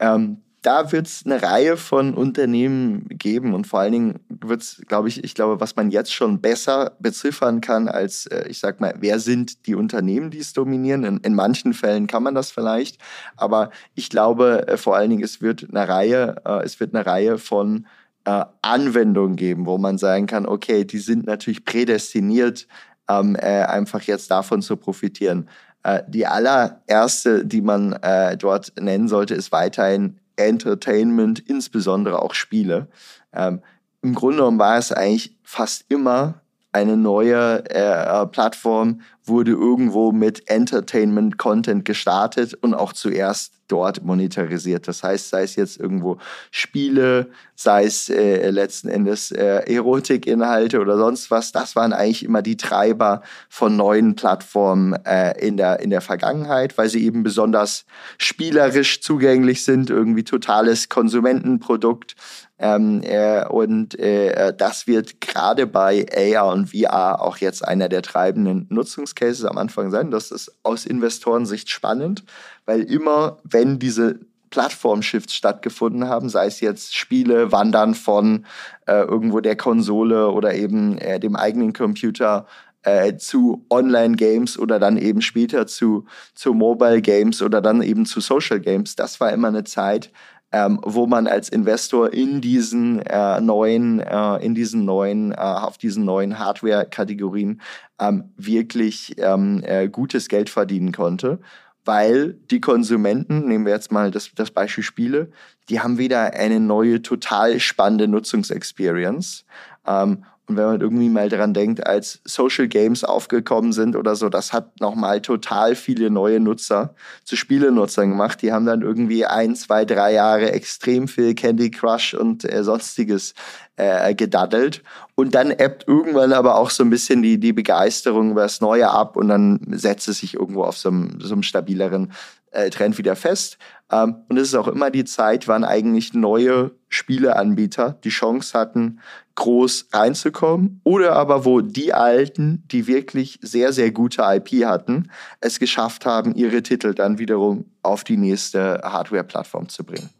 Ähm, 0.00 0.42
da 0.62 0.90
wird 0.92 1.06
es 1.06 1.24
eine 1.24 1.42
Reihe 1.42 1.76
von 1.76 2.14
Unternehmen 2.14 3.06
geben 3.08 3.54
und 3.54 3.66
vor 3.66 3.80
allen 3.80 3.92
Dingen 3.92 4.20
wird 4.28 4.62
es, 4.62 4.82
glaube 4.88 5.08
ich, 5.08 5.22
ich 5.22 5.34
glaube, 5.34 5.60
was 5.60 5.76
man 5.76 5.90
jetzt 5.90 6.12
schon 6.12 6.40
besser 6.40 6.96
beziffern 6.98 7.60
kann 7.60 7.88
als, 7.88 8.26
äh, 8.26 8.48
ich 8.48 8.58
sag 8.58 8.80
mal, 8.80 8.94
wer 8.98 9.20
sind 9.20 9.66
die 9.66 9.74
Unternehmen, 9.74 10.30
die 10.30 10.38
es 10.38 10.52
dominieren. 10.52 11.04
In, 11.04 11.18
in 11.18 11.34
manchen 11.34 11.74
Fällen 11.74 12.06
kann 12.06 12.22
man 12.22 12.34
das 12.34 12.50
vielleicht, 12.50 13.00
aber 13.36 13.70
ich 13.94 14.10
glaube 14.10 14.66
äh, 14.66 14.76
vor 14.76 14.96
allen 14.96 15.10
Dingen, 15.10 15.22
es 15.22 15.40
wird 15.40 15.66
eine 15.70 15.88
Reihe, 15.88 16.36
äh, 16.44 16.64
es 16.64 16.80
wird 16.80 16.94
eine 16.94 17.06
Reihe 17.06 17.38
von 17.38 17.86
äh, 18.24 18.44
Anwendungen 18.62 19.36
geben, 19.36 19.64
wo 19.64 19.78
man 19.78 19.96
sagen 19.96 20.26
kann, 20.26 20.44
okay, 20.44 20.84
die 20.84 20.98
sind 20.98 21.26
natürlich 21.26 21.64
prädestiniert, 21.64 22.66
ähm, 23.08 23.36
äh, 23.36 23.62
einfach 23.62 24.02
jetzt 24.02 24.30
davon 24.30 24.60
zu 24.60 24.76
profitieren. 24.76 25.48
Äh, 25.84 26.02
die 26.08 26.26
allererste, 26.26 27.46
die 27.46 27.62
man 27.62 27.96
dort 28.38 28.72
nennen 28.78 29.08
sollte, 29.08 29.34
ist 29.34 29.52
weiterhin 29.52 30.18
Entertainment, 30.38 31.40
insbesondere 31.40 32.22
auch 32.22 32.34
Spiele. 32.34 32.88
Ähm, 33.32 33.60
Im 34.02 34.14
Grunde 34.14 34.38
genommen 34.38 34.58
war 34.58 34.78
es 34.78 34.92
eigentlich 34.92 35.36
fast 35.42 35.84
immer 35.88 36.42
eine 36.72 36.96
neue 36.96 37.64
äh, 37.70 38.26
Plattform, 38.26 39.00
wurde 39.24 39.52
irgendwo 39.52 40.12
mit 40.12 40.48
Entertainment-Content 40.48 41.84
gestartet 41.84 42.54
und 42.54 42.74
auch 42.74 42.92
zuerst 42.92 43.57
dort 43.68 44.02
monetarisiert. 44.04 44.88
Das 44.88 45.02
heißt, 45.02 45.30
sei 45.30 45.42
es 45.42 45.56
jetzt 45.56 45.78
irgendwo 45.78 46.18
Spiele, 46.50 47.30
sei 47.54 47.84
es 47.84 48.08
äh, 48.08 48.50
letzten 48.50 48.88
Endes 48.88 49.30
äh, 49.30 49.62
Erotikinhalte 49.72 50.80
oder 50.80 50.96
sonst 50.96 51.30
was, 51.30 51.52
das 51.52 51.76
waren 51.76 51.92
eigentlich 51.92 52.24
immer 52.24 52.42
die 52.42 52.56
Treiber 52.56 53.22
von 53.48 53.76
neuen 53.76 54.14
Plattformen 54.14 54.94
äh, 55.04 55.38
in, 55.44 55.56
der, 55.56 55.80
in 55.80 55.90
der 55.90 56.00
Vergangenheit, 56.00 56.78
weil 56.78 56.88
sie 56.88 57.04
eben 57.04 57.22
besonders 57.22 57.84
spielerisch 58.16 59.00
zugänglich 59.00 59.64
sind, 59.64 59.90
irgendwie 59.90 60.24
totales 60.24 60.88
Konsumentenprodukt. 60.88 62.14
Ähm, 62.60 63.02
äh, 63.04 63.46
und 63.46 63.96
äh, 63.98 64.52
das 64.56 64.88
wird 64.88 65.20
gerade 65.20 65.66
bei 65.68 66.06
AR 66.12 66.52
und 66.52 66.70
VR 66.70 67.22
auch 67.22 67.36
jetzt 67.36 67.66
einer 67.66 67.88
der 67.88 68.02
treibenden 68.02 68.66
Nutzungscases 68.68 69.44
am 69.44 69.58
Anfang 69.58 69.90
sein. 69.92 70.10
Das 70.10 70.32
ist 70.32 70.52
aus 70.64 70.84
Investorensicht 70.84 71.70
spannend, 71.70 72.24
weil 72.68 72.82
immer, 72.82 73.38
wenn 73.44 73.78
diese 73.78 74.20
Plattform-Shifts 74.50 75.34
stattgefunden 75.34 76.06
haben, 76.06 76.28
sei 76.28 76.46
es 76.46 76.60
jetzt 76.60 76.94
Spiele, 76.94 77.50
Wandern 77.50 77.94
von 77.94 78.44
äh, 78.86 79.04
irgendwo 79.04 79.40
der 79.40 79.56
Konsole 79.56 80.30
oder 80.30 80.54
eben 80.54 80.98
äh, 80.98 81.18
dem 81.18 81.34
eigenen 81.34 81.72
Computer 81.72 82.46
äh, 82.82 83.16
zu 83.16 83.64
Online-Games 83.70 84.58
oder 84.58 84.78
dann 84.78 84.98
eben 84.98 85.22
später 85.22 85.66
zu, 85.66 86.04
zu 86.34 86.52
Mobile-Games 86.52 87.40
oder 87.40 87.62
dann 87.62 87.80
eben 87.80 88.04
zu 88.04 88.20
Social-Games. 88.20 88.96
Das 88.96 89.18
war 89.18 89.32
immer 89.32 89.48
eine 89.48 89.64
Zeit, 89.64 90.12
ähm, 90.52 90.78
wo 90.82 91.06
man 91.06 91.26
als 91.26 91.48
Investor 91.48 92.12
in 92.12 92.42
diesen 92.42 93.00
äh, 93.00 93.40
neuen, 93.40 94.00
äh, 94.00 94.44
in 94.44 94.54
diesen 94.54 94.84
neuen, 94.84 95.32
äh, 95.32 95.36
auf 95.36 95.78
diesen 95.78 96.04
neuen 96.04 96.38
Hardware-Kategorien 96.38 97.62
ähm, 97.98 98.24
wirklich 98.36 99.14
ähm, 99.16 99.62
äh, 99.64 99.88
gutes 99.88 100.28
Geld 100.28 100.50
verdienen 100.50 100.92
konnte 100.92 101.38
weil 101.88 102.34
die 102.50 102.60
Konsumenten, 102.60 103.48
nehmen 103.48 103.64
wir 103.64 103.72
jetzt 103.72 103.90
mal 103.90 104.10
das, 104.10 104.30
das 104.34 104.50
Beispiel 104.50 104.84
Spiele, 104.84 105.30
die 105.70 105.80
haben 105.80 105.96
wieder 105.96 106.34
eine 106.34 106.60
neue, 106.60 107.00
total 107.00 107.58
spannende 107.60 108.06
Nutzungsexperience. 108.06 109.46
Ähm, 109.86 110.22
und 110.48 110.56
wenn 110.56 110.64
man 110.64 110.80
irgendwie 110.80 111.10
mal 111.10 111.28
daran 111.28 111.52
denkt, 111.52 111.86
als 111.86 112.20
Social 112.24 112.68
Games 112.68 113.04
aufgekommen 113.04 113.74
sind 113.74 113.94
oder 113.96 114.16
so, 114.16 114.30
das 114.30 114.54
hat 114.54 114.80
nochmal 114.80 115.20
total 115.20 115.74
viele 115.74 116.08
neue 116.08 116.40
Nutzer 116.40 116.94
zu 117.24 117.36
Spielenutzern 117.36 118.08
gemacht. 118.08 118.40
Die 118.40 118.50
haben 118.50 118.64
dann 118.64 118.80
irgendwie 118.80 119.26
ein, 119.26 119.54
zwei, 119.56 119.84
drei 119.84 120.14
Jahre 120.14 120.52
extrem 120.52 121.06
viel 121.06 121.34
Candy 121.34 121.70
Crush 121.70 122.14
und 122.14 122.50
äh, 122.50 122.64
sonstiges 122.64 123.34
äh, 123.76 124.14
gedaddelt. 124.14 124.82
Und 125.14 125.34
dann 125.34 125.50
ebbt 125.50 125.86
irgendwann 125.86 126.32
aber 126.32 126.56
auch 126.56 126.70
so 126.70 126.82
ein 126.82 126.90
bisschen 126.90 127.22
die, 127.22 127.38
die 127.38 127.52
Begeisterung 127.52 128.30
über 128.30 128.42
das 128.42 128.62
Neue 128.62 128.88
ab 128.88 129.16
und 129.16 129.28
dann 129.28 129.60
setzt 129.72 130.08
es 130.08 130.20
sich 130.20 130.34
irgendwo 130.34 130.62
auf 130.64 130.78
so 130.78 130.88
einem, 130.88 131.20
so 131.20 131.34
einem 131.34 131.42
stabileren 131.42 132.12
äh, 132.50 132.70
Trend 132.70 132.98
wieder 132.98 133.16
fest. 133.16 133.58
Ähm, 133.90 134.16
und 134.28 134.36
es 134.36 134.48
ist 134.48 134.54
auch 134.54 134.68
immer 134.68 134.90
die 134.90 135.04
Zeit, 135.04 135.48
wann 135.48 135.64
eigentlich 135.64 136.14
neue 136.14 136.72
Spieleanbieter 136.88 137.98
die 138.04 138.10
Chance 138.10 138.58
hatten, 138.58 139.00
groß 139.34 139.88
reinzukommen 139.92 140.80
oder 140.84 141.14
aber 141.14 141.44
wo 141.44 141.60
die 141.60 141.94
Alten, 141.94 142.64
die 142.72 142.86
wirklich 142.86 143.38
sehr, 143.40 143.72
sehr 143.72 143.92
gute 143.92 144.22
IP 144.22 144.64
hatten, 144.64 145.10
es 145.40 145.58
geschafft 145.58 146.06
haben, 146.06 146.34
ihre 146.34 146.62
Titel 146.62 146.92
dann 146.92 147.18
wiederum 147.18 147.66
auf 147.82 148.04
die 148.04 148.16
nächste 148.16 148.80
Hardware-Plattform 148.82 149.68
zu 149.68 149.84
bringen. 149.84 150.10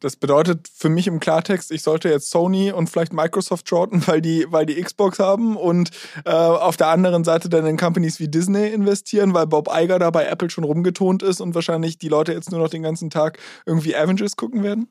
Das 0.00 0.16
bedeutet 0.16 0.68
für 0.72 0.88
mich 0.88 1.06
im 1.06 1.18
Klartext, 1.18 1.72
ich 1.72 1.82
sollte 1.82 2.08
jetzt 2.08 2.30
Sony 2.30 2.70
und 2.70 2.88
vielleicht 2.88 3.12
Microsoft 3.12 3.68
shorten, 3.68 4.02
weil 4.06 4.20
die, 4.20 4.46
weil 4.50 4.66
die 4.66 4.80
Xbox 4.80 5.18
haben 5.18 5.56
und 5.56 5.90
äh, 6.24 6.30
auf 6.30 6.76
der 6.76 6.88
anderen 6.88 7.24
Seite 7.24 7.48
dann 7.48 7.66
in 7.66 7.76
Companies 7.76 8.20
wie 8.20 8.28
Disney 8.28 8.68
investieren, 8.68 9.34
weil 9.34 9.46
Bob 9.46 9.68
Iger 9.72 9.98
da 9.98 10.10
bei 10.10 10.26
Apple 10.26 10.50
schon 10.50 10.64
rumgetont 10.64 11.22
ist 11.22 11.40
und 11.40 11.54
wahrscheinlich 11.54 11.98
die 11.98 12.08
Leute 12.08 12.32
jetzt 12.32 12.50
nur 12.50 12.60
noch 12.60 12.70
den 12.70 12.82
ganzen 12.82 13.10
Tag 13.10 13.38
irgendwie 13.66 13.96
Avengers 13.96 14.36
gucken 14.36 14.62
werden? 14.62 14.88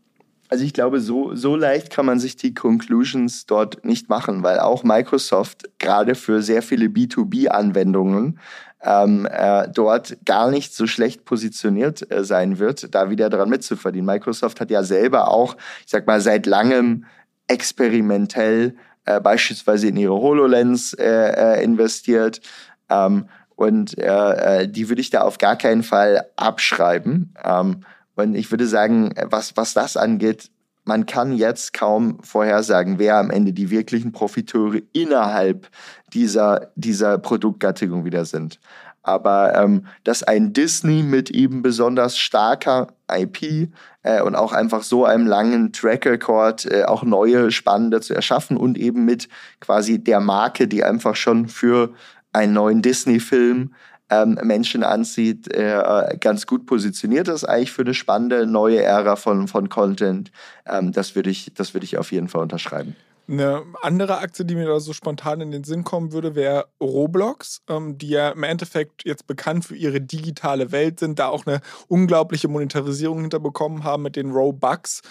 Also 0.50 0.64
ich 0.64 0.74
glaube, 0.74 1.02
so, 1.02 1.36
so 1.36 1.58
leicht 1.58 1.90
kann 1.90 2.06
man 2.06 2.20
sich 2.20 2.38
die 2.38 2.54
Conclusions 2.54 3.46
dort 3.48 3.84
nicht 3.84 4.08
machen, 4.08 4.44
weil 4.44 4.60
auch 4.60 4.84
Microsoft 4.84 5.66
gerade 5.78 6.16
für 6.16 6.42
sehr 6.42 6.62
viele 6.62 6.86
B2B-Anwendungen 6.86 8.40
ähm, 8.82 9.28
äh, 9.32 9.68
dort 9.70 10.18
gar 10.26 10.52
nicht 10.52 10.74
so 10.74 10.88
schlecht 10.88 11.26
positioniert 11.26 12.12
äh, 12.12 12.24
sein 12.24 12.60
wird, 12.60 12.94
da 12.94 13.10
wieder 13.10 13.30
dran 13.30 13.50
mitzuverdienen. 13.50 14.06
Microsoft 14.06 14.62
hat 14.62 14.70
ja 14.70 14.84
selber 14.84 15.30
auch, 15.30 15.56
ich 15.86 15.92
sag 15.92 16.06
mal, 16.06 16.22
seit 16.22 16.46
langem 16.46 17.06
experimentell 17.48 18.76
äh, 19.06 19.20
beispielsweise 19.20 19.88
in 19.88 19.98
ihre 19.98 20.14
HoloLens 20.14 20.94
äh, 20.94 21.06
äh, 21.06 21.64
investiert. 21.64 22.42
Ähm, 22.90 23.28
und 23.56 23.98
äh, 23.98 24.68
die 24.68 24.90
würde 24.90 25.02
ich 25.02 25.10
da 25.10 25.22
auf 25.22 25.40
gar 25.40 25.56
keinen 25.56 25.82
Fall 25.82 26.28
abschreiben. 26.36 27.34
Ähm, 27.44 27.84
und 28.16 28.36
ich 28.36 28.52
würde 28.52 28.68
sagen, 28.68 29.14
was, 29.30 29.58
was 29.58 29.74
das 29.74 29.98
angeht, 29.98 30.52
man 30.88 31.06
kann 31.06 31.34
jetzt 31.34 31.74
kaum 31.74 32.18
vorhersagen, 32.24 32.98
wer 32.98 33.18
am 33.18 33.30
Ende 33.30 33.54
die 33.54 33.70
wirklichen 33.70 34.12
Profiteure 34.12 34.80
innerhalb 34.94 35.68
dieser, 36.14 36.72
dieser 36.76 37.18
Produktgattung 37.18 38.06
wieder 38.06 38.26
sind. 38.26 38.60
Aber 39.04 39.56
ähm, 39.56 39.86
dass 40.04 40.24
ein 40.24 40.52
Disney 40.52 41.02
mit 41.02 41.30
eben 41.30 41.62
besonders 41.62 42.18
starker 42.18 42.88
IP 43.10 43.70
äh, 44.04 44.22
und 44.22 44.36
auch 44.36 44.52
einfach 44.52 44.84
so 44.84 45.06
einem 45.06 45.28
langen 45.28 45.72
Track 45.72 46.06
Record 46.06 46.66
äh, 46.66 46.84
auch 46.84 47.04
neue 47.04 47.52
spannende 47.52 48.02
zu 48.02 48.14
erschaffen 48.14 48.58
und 48.58 48.78
eben 48.78 49.06
mit 49.06 49.30
quasi 49.62 50.04
der 50.04 50.20
Marke, 50.20 50.68
die 50.68 50.84
einfach 50.84 51.16
schon 51.16 51.48
für 51.48 51.94
einen 52.34 52.54
neuen 52.54 52.82
Disney-Film 52.82 53.74
ähm, 54.10 54.40
Menschen 54.44 54.84
anzieht, 54.84 55.54
äh, 55.54 56.18
ganz 56.20 56.48
gut 56.48 56.66
positioniert 56.66 57.28
ist 57.28 57.44
eigentlich 57.44 57.72
für 57.72 57.82
eine 57.82 57.94
spannende 57.94 58.46
neue 58.46 58.82
Ära 58.82 59.16
von, 59.16 59.48
von 59.48 59.70
Content. 59.70 60.32
Ähm, 60.66 60.92
das 60.92 61.16
würde 61.16 61.30
ich, 61.30 61.52
das 61.54 61.74
würde 61.74 61.86
ich 61.86 61.98
auf 61.98 62.12
jeden 62.12 62.28
Fall 62.28 62.42
unterschreiben. 62.42 62.96
Eine 63.30 63.64
andere 63.82 64.20
Aktie, 64.20 64.46
die 64.46 64.56
mir 64.56 64.68
da 64.68 64.80
so 64.80 64.94
spontan 64.94 65.42
in 65.42 65.52
den 65.52 65.66
Sinn 65.66 65.84
kommen 65.84 66.14
würde, 66.14 66.34
wäre 66.34 66.68
Roblox, 66.80 67.62
ähm, 67.68 67.98
die 67.98 68.08
ja 68.08 68.30
im 68.30 68.44
Endeffekt 68.44 69.04
jetzt 69.04 69.28
bekannt 69.28 69.66
für 69.66 69.76
ihre 69.76 70.00
digitale 70.00 70.72
Welt 70.72 71.00
sind, 71.00 71.20
da 71.20 71.28
auch 71.28 71.46
eine 71.46 71.60
unglaubliche 71.90 72.48
Monetarisierung 72.48 73.20
hinterbekommen 73.20 73.84
haben 73.84 74.04
mit 74.04 74.16
den 74.16 74.32
Robux. 74.32 75.02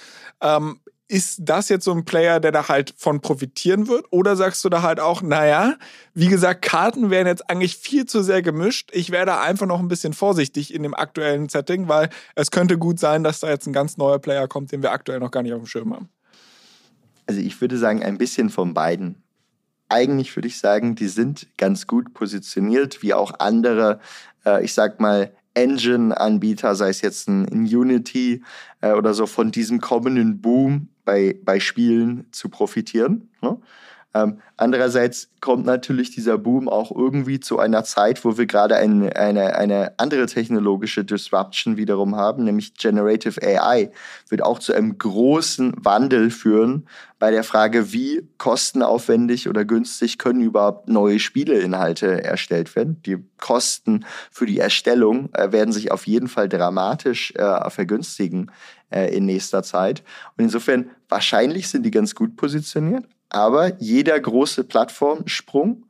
Ähm, 0.40 0.80
ist 1.08 1.38
das 1.40 1.68
jetzt 1.68 1.84
so 1.84 1.92
ein 1.92 2.04
Player, 2.04 2.40
der 2.40 2.50
da 2.52 2.68
halt 2.68 2.94
von 2.96 3.20
profitieren 3.20 3.86
wird? 3.86 4.06
Oder 4.10 4.34
sagst 4.34 4.64
du 4.64 4.68
da 4.68 4.82
halt 4.82 4.98
auch, 4.98 5.22
naja, 5.22 5.76
wie 6.14 6.26
gesagt, 6.26 6.62
Karten 6.62 7.10
werden 7.10 7.28
jetzt 7.28 7.48
eigentlich 7.48 7.76
viel 7.76 8.06
zu 8.06 8.22
sehr 8.22 8.42
gemischt. 8.42 8.90
Ich 8.92 9.10
wäre 9.10 9.26
da 9.26 9.40
einfach 9.40 9.66
noch 9.66 9.78
ein 9.78 9.88
bisschen 9.88 10.14
vorsichtig 10.14 10.74
in 10.74 10.82
dem 10.82 10.94
aktuellen 10.94 11.48
Setting, 11.48 11.88
weil 11.88 12.08
es 12.34 12.50
könnte 12.50 12.76
gut 12.76 12.98
sein, 12.98 13.22
dass 13.22 13.40
da 13.40 13.48
jetzt 13.48 13.66
ein 13.66 13.72
ganz 13.72 13.96
neuer 13.96 14.18
Player 14.18 14.48
kommt, 14.48 14.72
den 14.72 14.82
wir 14.82 14.92
aktuell 14.92 15.20
noch 15.20 15.30
gar 15.30 15.42
nicht 15.42 15.52
auf 15.52 15.60
dem 15.60 15.66
Schirm 15.66 15.94
haben. 15.94 16.08
Also 17.26 17.40
ich 17.40 17.60
würde 17.60 17.78
sagen, 17.78 18.02
ein 18.02 18.18
bisschen 18.18 18.50
von 18.50 18.74
beiden. 18.74 19.22
Eigentlich 19.88 20.34
würde 20.34 20.48
ich 20.48 20.58
sagen, 20.58 20.96
die 20.96 21.08
sind 21.08 21.46
ganz 21.56 21.86
gut 21.86 22.14
positioniert, 22.14 23.02
wie 23.02 23.14
auch 23.14 23.38
andere, 23.38 24.00
äh, 24.44 24.64
ich 24.64 24.74
sag 24.74 24.98
mal, 24.98 25.32
Engine-Anbieter, 25.56 26.74
sei 26.74 26.90
es 26.90 27.00
jetzt 27.00 27.28
ein, 27.28 27.46
Unity 27.64 28.42
äh, 28.80 28.92
oder 28.92 29.14
so, 29.14 29.26
von 29.26 29.50
diesem 29.50 29.80
kommenden 29.80 30.40
Boom 30.40 30.88
bei, 31.04 31.36
bei 31.44 31.58
Spielen 31.58 32.26
zu 32.30 32.48
profitieren. 32.48 33.30
Ne? 33.40 33.58
Ähm, 34.16 34.40
andererseits 34.56 35.28
kommt 35.40 35.66
natürlich 35.66 36.10
dieser 36.10 36.38
Boom 36.38 36.68
auch 36.68 36.90
irgendwie 36.90 37.38
zu 37.38 37.58
einer 37.58 37.84
Zeit, 37.84 38.24
wo 38.24 38.38
wir 38.38 38.46
gerade 38.46 38.76
ein, 38.76 39.12
eine, 39.12 39.56
eine 39.56 39.98
andere 39.98 40.26
technologische 40.26 41.04
Disruption 41.04 41.76
wiederum 41.76 42.16
haben, 42.16 42.44
nämlich 42.44 42.74
Generative 42.74 43.40
AI 43.42 43.90
wird 44.28 44.42
auch 44.42 44.58
zu 44.58 44.72
einem 44.72 44.96
großen 44.96 45.74
Wandel 45.76 46.30
führen 46.30 46.86
bei 47.18 47.30
der 47.30 47.44
Frage, 47.44 47.92
wie 47.92 48.26
kostenaufwendig 48.38 49.48
oder 49.48 49.64
günstig 49.64 50.18
können 50.18 50.40
überhaupt 50.40 50.88
neue 50.88 51.18
Spieleinhalte 51.18 52.24
erstellt 52.24 52.74
werden. 52.76 53.02
Die 53.02 53.18
Kosten 53.38 54.06
für 54.30 54.46
die 54.46 54.58
Erstellung 54.58 55.32
äh, 55.34 55.52
werden 55.52 55.72
sich 55.72 55.92
auf 55.92 56.06
jeden 56.06 56.28
Fall 56.28 56.48
dramatisch 56.48 57.32
äh, 57.36 57.70
vergünstigen 57.70 58.50
äh, 58.90 59.14
in 59.14 59.26
nächster 59.26 59.62
Zeit. 59.62 60.02
Und 60.36 60.44
insofern, 60.44 60.90
wahrscheinlich 61.08 61.68
sind 61.68 61.84
die 61.84 61.90
ganz 61.90 62.14
gut 62.14 62.36
positioniert, 62.36 63.04
aber 63.30 63.80
jeder 63.80 64.18
große 64.18 64.64
Plattformsprung 64.64 65.84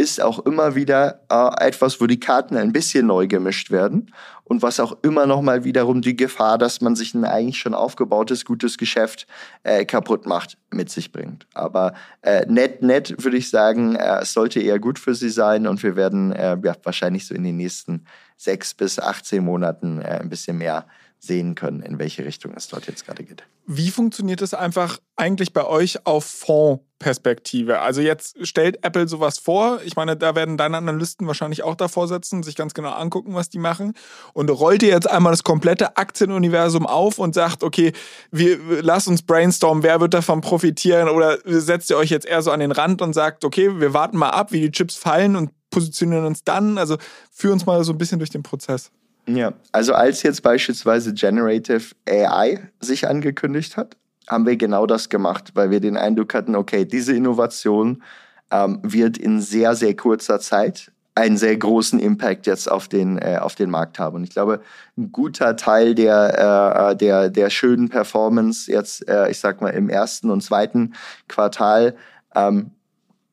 ist 0.00 0.20
auch 0.20 0.38
immer 0.46 0.74
wieder 0.74 1.20
äh, 1.30 1.66
etwas, 1.66 2.00
wo 2.00 2.06
die 2.06 2.18
Karten 2.18 2.56
ein 2.56 2.72
bisschen 2.72 3.06
neu 3.06 3.26
gemischt 3.26 3.70
werden 3.70 4.10
und 4.44 4.62
was 4.62 4.80
auch 4.80 4.96
immer 5.02 5.26
noch 5.26 5.42
mal 5.42 5.62
wiederum 5.62 6.00
die 6.00 6.16
Gefahr, 6.16 6.56
dass 6.56 6.80
man 6.80 6.96
sich 6.96 7.14
ein 7.14 7.24
eigentlich 7.24 7.58
schon 7.58 7.74
aufgebautes 7.74 8.46
gutes 8.46 8.78
Geschäft 8.78 9.26
äh, 9.62 9.84
kaputt 9.84 10.26
macht, 10.26 10.56
mit 10.70 10.90
sich 10.90 11.12
bringt. 11.12 11.46
Aber 11.52 11.92
äh, 12.22 12.46
nett, 12.46 12.82
nett 12.82 13.22
würde 13.22 13.36
ich 13.36 13.50
sagen, 13.50 13.94
äh, 13.94 14.20
es 14.22 14.32
sollte 14.32 14.60
eher 14.60 14.78
gut 14.78 14.98
für 14.98 15.14
sie 15.14 15.30
sein 15.30 15.66
und 15.66 15.82
wir 15.82 15.96
werden 15.96 16.32
äh, 16.32 16.56
ja, 16.64 16.74
wahrscheinlich 16.82 17.26
so 17.26 17.34
in 17.34 17.44
den 17.44 17.58
nächsten 17.58 18.06
sechs 18.38 18.72
bis 18.72 18.98
18 18.98 19.44
Monaten 19.44 20.00
äh, 20.00 20.20
ein 20.20 20.30
bisschen 20.30 20.56
mehr 20.56 20.86
sehen 21.20 21.54
können, 21.54 21.82
in 21.82 21.98
welche 21.98 22.24
Richtung 22.24 22.54
es 22.56 22.68
dort 22.68 22.86
jetzt 22.86 23.04
gerade 23.04 23.22
geht. 23.22 23.44
Wie 23.66 23.90
funktioniert 23.90 24.40
es 24.40 24.54
einfach 24.54 24.98
eigentlich 25.16 25.52
bei 25.52 25.64
euch 25.64 26.06
auf 26.06 26.24
Fondsperspektive? 26.24 27.80
Also 27.80 28.00
jetzt 28.00 28.46
stellt 28.46 28.84
Apple 28.84 29.06
sowas 29.06 29.38
vor. 29.38 29.80
Ich 29.84 29.96
meine, 29.96 30.16
da 30.16 30.34
werden 30.34 30.56
deine 30.56 30.78
Analysten 30.78 31.26
wahrscheinlich 31.26 31.62
auch 31.62 31.74
davor 31.74 32.08
sitzen, 32.08 32.42
sich 32.42 32.56
ganz 32.56 32.72
genau 32.72 32.92
angucken, 32.92 33.34
was 33.34 33.50
die 33.50 33.58
machen. 33.58 33.92
Und 34.32 34.48
rollt 34.48 34.82
ihr 34.82 34.88
jetzt 34.88 35.08
einmal 35.08 35.32
das 35.32 35.44
komplette 35.44 35.98
Aktienuniversum 35.98 36.86
auf 36.86 37.18
und 37.18 37.34
sagt, 37.34 37.62
okay, 37.62 37.92
wir 38.30 38.58
lass 38.82 39.06
uns 39.06 39.22
brainstormen, 39.22 39.82
wer 39.82 40.00
wird 40.00 40.14
davon 40.14 40.40
profitieren? 40.40 41.10
Oder 41.10 41.38
setzt 41.44 41.90
ihr 41.90 41.98
euch 41.98 42.10
jetzt 42.10 42.26
eher 42.26 42.40
so 42.40 42.50
an 42.50 42.60
den 42.60 42.72
Rand 42.72 43.02
und 43.02 43.12
sagt, 43.12 43.44
okay, 43.44 43.78
wir 43.78 43.92
warten 43.92 44.16
mal 44.16 44.30
ab, 44.30 44.52
wie 44.52 44.62
die 44.62 44.70
Chips 44.70 44.96
fallen 44.96 45.36
und 45.36 45.50
positionieren 45.68 46.24
uns 46.24 46.44
dann? 46.44 46.78
Also 46.78 46.96
führ 47.30 47.52
uns 47.52 47.66
mal 47.66 47.84
so 47.84 47.92
ein 47.92 47.98
bisschen 47.98 48.18
durch 48.18 48.30
den 48.30 48.42
Prozess. 48.42 48.90
Ja, 49.26 49.52
also 49.72 49.94
als 49.94 50.22
jetzt 50.22 50.42
beispielsweise 50.42 51.14
Generative 51.14 51.94
AI 52.08 52.70
sich 52.80 53.06
angekündigt 53.08 53.76
hat, 53.76 53.96
haben 54.28 54.46
wir 54.46 54.56
genau 54.56 54.86
das 54.86 55.08
gemacht, 55.08 55.52
weil 55.54 55.70
wir 55.70 55.80
den 55.80 55.96
Eindruck 55.96 56.34
hatten, 56.34 56.54
okay, 56.54 56.84
diese 56.84 57.14
Innovation 57.14 58.02
ähm, 58.50 58.80
wird 58.82 59.18
in 59.18 59.40
sehr, 59.40 59.74
sehr 59.74 59.94
kurzer 59.96 60.40
Zeit 60.40 60.92
einen 61.14 61.36
sehr 61.36 61.56
großen 61.56 61.98
Impact 61.98 62.46
jetzt 62.46 62.70
auf 62.70 62.88
den, 62.88 63.18
äh, 63.18 63.38
auf 63.40 63.54
den 63.54 63.70
Markt 63.70 63.98
haben. 63.98 64.16
Und 64.16 64.24
ich 64.24 64.30
glaube, 64.30 64.60
ein 64.96 65.12
guter 65.12 65.56
Teil 65.56 65.94
der, 65.94 66.90
äh, 66.90 66.96
der, 66.96 67.28
der 67.30 67.50
schönen 67.50 67.88
Performance 67.88 68.70
jetzt, 68.70 69.06
äh, 69.08 69.30
ich 69.30 69.38
sag 69.38 69.60
mal, 69.60 69.70
im 69.70 69.88
ersten 69.88 70.30
und 70.30 70.42
zweiten 70.42 70.94
Quartal 71.28 71.96
ähm, 72.34 72.70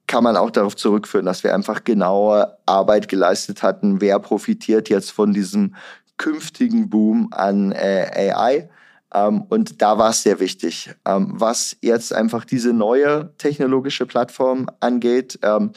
kann 0.08 0.24
man 0.24 0.38
auch 0.38 0.50
darauf 0.50 0.76
zurückführen, 0.76 1.26
dass 1.26 1.44
wir 1.44 1.54
einfach 1.54 1.84
genaue 1.84 2.58
Arbeit 2.66 3.10
geleistet 3.10 3.62
hatten, 3.62 4.02
wer 4.02 4.20
profitiert 4.20 4.90
jetzt 4.90 5.12
von 5.12 5.34
diesem 5.34 5.76
künftigen 6.18 6.90
Boom 6.90 7.28
an 7.32 7.74
äh, 7.74 8.32
AI. 8.34 8.70
Ähm, 9.14 9.44
und 9.50 9.82
da 9.82 9.98
war 9.98 10.10
es 10.10 10.24
sehr 10.24 10.40
wichtig. 10.40 10.92
Ähm, 11.06 11.34
was 11.36 11.78
jetzt 11.82 12.14
einfach 12.14 12.46
diese 12.46 12.74
neue 12.74 13.34
technologische 13.38 14.06
Plattform 14.06 14.68
angeht, 14.80 15.40
ähm, 15.44 15.72